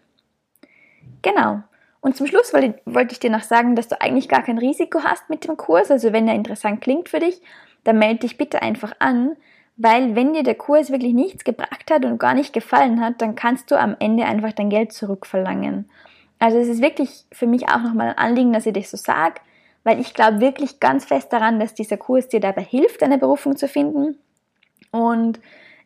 Genau. 1.21 1.61
Und 2.01 2.17
zum 2.17 2.25
Schluss 2.25 2.51
wollte 2.51 3.11
ich 3.11 3.19
dir 3.19 3.29
noch 3.29 3.43
sagen, 3.43 3.75
dass 3.75 3.87
du 3.87 4.01
eigentlich 4.01 4.27
gar 4.27 4.41
kein 4.41 4.57
Risiko 4.57 5.03
hast 5.03 5.29
mit 5.29 5.47
dem 5.47 5.55
Kurs. 5.55 5.91
Also 5.91 6.13
wenn 6.13 6.27
er 6.27 6.33
interessant 6.33 6.81
klingt 6.81 7.09
für 7.09 7.19
dich, 7.19 7.39
dann 7.83 7.99
melde 7.99 8.21
dich 8.21 8.37
bitte 8.37 8.61
einfach 8.63 8.93
an, 8.97 9.35
weil 9.77 10.15
wenn 10.15 10.33
dir 10.33 10.43
der 10.43 10.55
Kurs 10.55 10.91
wirklich 10.91 11.13
nichts 11.13 11.43
gebracht 11.43 11.89
hat 11.91 12.05
und 12.05 12.19
gar 12.19 12.33
nicht 12.33 12.53
gefallen 12.53 13.01
hat, 13.01 13.21
dann 13.21 13.35
kannst 13.35 13.71
du 13.71 13.79
am 13.79 13.95
Ende 13.99 14.25
einfach 14.25 14.53
dein 14.53 14.69
Geld 14.69 14.93
zurückverlangen. 14.93 15.89
Also 16.39 16.57
es 16.57 16.67
ist 16.67 16.81
wirklich 16.81 17.25
für 17.31 17.47
mich 17.47 17.69
auch 17.69 17.81
nochmal 17.81 18.09
ein 18.09 18.17
Anliegen, 18.17 18.53
dass 18.53 18.65
ich 18.65 18.73
dich 18.73 18.89
so 18.89 18.97
sage 18.97 19.41
weil 19.83 19.99
ich 19.99 20.13
glaube 20.13 20.39
wirklich 20.39 20.79
ganz 20.79 21.05
fest 21.05 21.31
daran, 21.33 21.59
dass 21.59 21.73
dieser 21.73 21.97
Kurs 21.97 22.27
dir 22.27 22.39
dabei 22.39 22.63
hilft, 22.63 23.01
deine 23.01 23.17
Berufung 23.17 23.57
zu 23.57 23.67
finden. 23.67 24.17
Und 24.91 25.39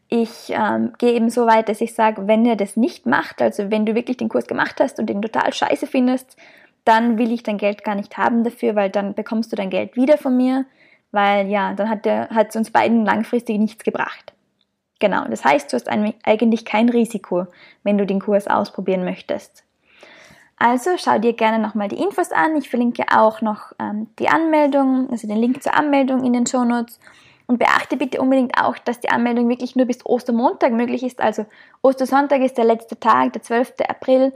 ich 0.10 0.50
ähm, 0.50 0.94
gehe 0.98 1.14
eben 1.14 1.30
so 1.30 1.48
weit, 1.48 1.68
dass 1.70 1.82
ich 1.82 1.94
sage, 1.94 2.28
wenn 2.28 2.46
ihr 2.46 2.56
das 2.56 2.78
nicht 2.78 3.06
macht, 3.06 3.42
also 3.42 3.72
wenn 3.72 3.86
du 3.86 3.96
wirklich 3.96 4.18
den 4.18 4.30
Kurs 4.30 4.48
gemacht 4.48 4.80
hast 4.80 5.00
und 5.00 5.08
den 5.08 5.22
total 5.22 5.52
scheiße 5.52 5.88
findest, 5.88 6.38
dann 6.86 7.18
will 7.18 7.32
ich 7.32 7.44
dein 7.44 7.58
Geld 7.58 7.84
gar 7.84 7.96
nicht 7.96 8.18
haben 8.18 8.44
dafür, 8.44 8.76
weil 8.76 8.90
dann 8.90 9.14
bekommst 9.14 9.52
du 9.52 9.58
dein 9.58 9.70
Geld 9.70 9.98
wieder 9.98 10.18
von 10.18 10.38
mir, 10.38 10.66
weil 11.12 11.48
ja, 11.48 11.74
dann 11.74 11.90
hat 11.90 12.06
es 12.50 12.56
uns 12.56 12.72
beiden 12.72 13.06
langfristig 13.06 13.60
nichts 13.60 13.84
gebracht. 13.84 14.34
Genau, 15.00 15.26
das 15.26 15.46
heißt, 15.46 15.72
du 15.72 15.76
hast 15.76 15.88
eigentlich 15.90 16.66
kein 16.66 16.90
Risiko, 16.90 17.46
wenn 17.84 17.98
du 17.98 18.06
den 18.06 18.20
Kurs 18.20 18.48
ausprobieren 18.48 19.04
möchtest. 19.04 19.64
Also 20.60 20.92
schau 20.98 21.20
dir 21.20 21.34
gerne 21.34 21.60
nochmal 21.60 21.88
die 21.88 22.02
Infos 22.02 22.32
an. 22.32 22.56
Ich 22.58 22.70
verlinke 22.70 23.04
auch 23.16 23.42
noch 23.42 23.74
ähm, 23.80 24.08
die 24.18 24.28
Anmeldung, 24.28 25.08
also 25.12 25.28
den 25.28 25.38
Link 25.38 25.62
zur 25.62 25.76
Anmeldung 25.76 26.24
in 26.24 26.34
den 26.34 26.48
Show 26.48 26.64
Notes. 26.64 27.00
Und 27.46 27.60
beachte 27.60 27.96
bitte 27.96 28.20
unbedingt 28.20 28.60
auch, 28.62 28.78
dass 28.78 29.00
die 29.00 29.10
Anmeldung 29.10 29.48
wirklich 29.48 29.76
nur 29.76 29.86
bis 29.86 30.06
Ostermontag 30.06 30.74
möglich 30.74 31.04
ist. 31.04 31.22
Also 31.22 31.46
Ostersonntag 31.82 32.42
ist 32.42 32.58
der 32.58 32.66
letzte 32.66 33.00
Tag, 33.00 33.32
der 33.34 33.42
12. 33.42 33.76
April, 33.88 34.34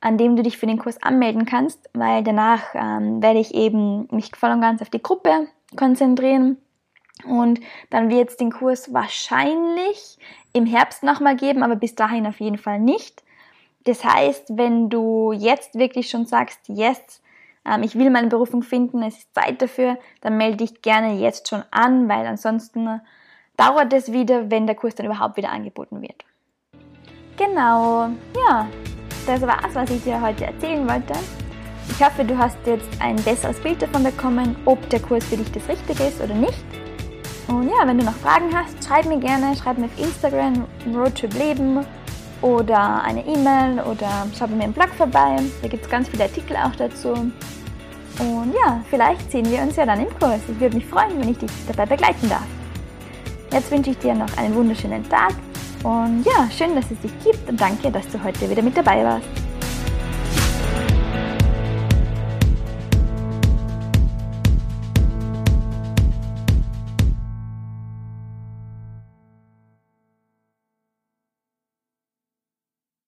an 0.00 0.16
dem 0.16 0.34
du 0.34 0.42
dich 0.42 0.56
für 0.56 0.66
den 0.66 0.78
Kurs 0.78 1.02
anmelden 1.02 1.44
kannst, 1.44 1.90
weil 1.92 2.22
danach 2.22 2.62
ähm, 2.74 3.22
werde 3.22 3.40
ich 3.40 3.54
eben 3.54 4.08
mich 4.10 4.34
voll 4.34 4.50
und 4.50 4.62
ganz 4.62 4.80
auf 4.80 4.88
die 4.88 5.02
Gruppe 5.02 5.48
konzentrieren 5.76 6.58
Und 7.24 7.60
dann 7.90 8.10
wird 8.10 8.30
es 8.30 8.36
den 8.36 8.52
Kurs 8.52 8.92
wahrscheinlich 8.92 10.18
im 10.52 10.66
Herbst 10.66 11.02
nochmal 11.02 11.36
geben, 11.36 11.62
aber 11.62 11.76
bis 11.76 11.94
dahin 11.94 12.26
auf 12.26 12.40
jeden 12.40 12.58
Fall 12.58 12.78
nicht. 12.78 13.22
Das 13.84 14.04
heißt, 14.04 14.56
wenn 14.56 14.88
du 14.88 15.32
jetzt 15.32 15.74
wirklich 15.74 16.08
schon 16.08 16.26
sagst, 16.26 16.60
yes, 16.68 17.22
ähm, 17.66 17.82
ich 17.82 17.96
will 17.96 18.10
meine 18.10 18.28
Berufung 18.28 18.62
finden, 18.62 19.02
es 19.02 19.18
ist 19.18 19.34
Zeit 19.34 19.60
dafür, 19.60 19.98
dann 20.20 20.36
melde 20.36 20.58
dich 20.58 20.82
gerne 20.82 21.14
jetzt 21.18 21.48
schon 21.48 21.62
an, 21.70 22.08
weil 22.08 22.26
ansonsten 22.26 23.00
dauert 23.56 23.92
es 23.92 24.12
wieder, 24.12 24.50
wenn 24.50 24.66
der 24.66 24.76
Kurs 24.76 24.94
dann 24.94 25.06
überhaupt 25.06 25.36
wieder 25.36 25.50
angeboten 25.50 26.00
wird. 26.00 26.24
Genau, 27.36 28.10
ja, 28.48 28.68
das 29.26 29.42
war 29.42 29.58
es, 29.66 29.74
was 29.74 29.90
ich 29.90 30.04
dir 30.04 30.20
heute 30.20 30.46
erzählen 30.46 30.88
wollte. 30.88 31.14
Ich 31.90 32.04
hoffe, 32.04 32.24
du 32.24 32.36
hast 32.36 32.56
jetzt 32.66 32.88
ein 33.00 33.16
besseres 33.16 33.60
Bild 33.60 33.80
davon 33.80 34.02
bekommen, 34.04 34.56
ob 34.64 34.88
der 34.90 35.00
Kurs 35.00 35.24
für 35.24 35.36
dich 35.36 35.50
das 35.52 35.68
Richtige 35.68 36.04
ist 36.04 36.20
oder 36.20 36.34
nicht. 36.34 36.64
Und 37.48 37.68
ja, 37.68 37.86
wenn 37.86 37.98
du 37.98 38.04
noch 38.04 38.14
Fragen 38.14 38.50
hast, 38.52 38.84
schreib 38.84 39.06
mir 39.06 39.18
gerne, 39.18 39.54
schreib 39.56 39.78
mir 39.78 39.86
auf 39.86 39.98
Instagram 39.98 40.64
Roadtrip 40.94 41.34
Leben 41.34 41.84
oder 42.40 43.02
eine 43.02 43.24
E-Mail 43.26 43.80
oder 43.80 44.26
schau 44.36 44.46
bei 44.46 44.56
mir 44.56 44.64
im 44.64 44.72
Blog 44.72 44.88
vorbei. 44.96 45.36
Da 45.62 45.68
gibt 45.68 45.84
es 45.84 45.90
ganz 45.90 46.08
viele 46.08 46.24
Artikel 46.24 46.56
auch 46.56 46.74
dazu. 46.76 47.12
Und 48.18 48.54
ja, 48.54 48.80
vielleicht 48.90 49.30
sehen 49.30 49.50
wir 49.50 49.60
uns 49.60 49.76
ja 49.76 49.86
dann 49.86 50.00
im 50.00 50.18
Kurs. 50.18 50.40
Ich 50.48 50.60
würde 50.60 50.76
mich 50.76 50.86
freuen, 50.86 51.20
wenn 51.20 51.28
ich 51.28 51.38
dich 51.38 51.50
dabei 51.66 51.86
begleiten 51.86 52.28
darf. 52.28 52.46
Jetzt 53.52 53.70
wünsche 53.70 53.90
ich 53.90 53.98
dir 53.98 54.14
noch 54.14 54.36
einen 54.36 54.54
wunderschönen 54.54 55.08
Tag 55.08 55.34
und 55.84 56.24
ja, 56.24 56.48
schön, 56.50 56.74
dass 56.74 56.90
es 56.90 56.98
dich 57.00 57.12
gibt 57.22 57.48
und 57.48 57.60
danke, 57.60 57.90
dass 57.90 58.08
du 58.08 58.22
heute 58.24 58.48
wieder 58.48 58.62
mit 58.62 58.76
dabei 58.76 59.04
warst. 59.04 59.43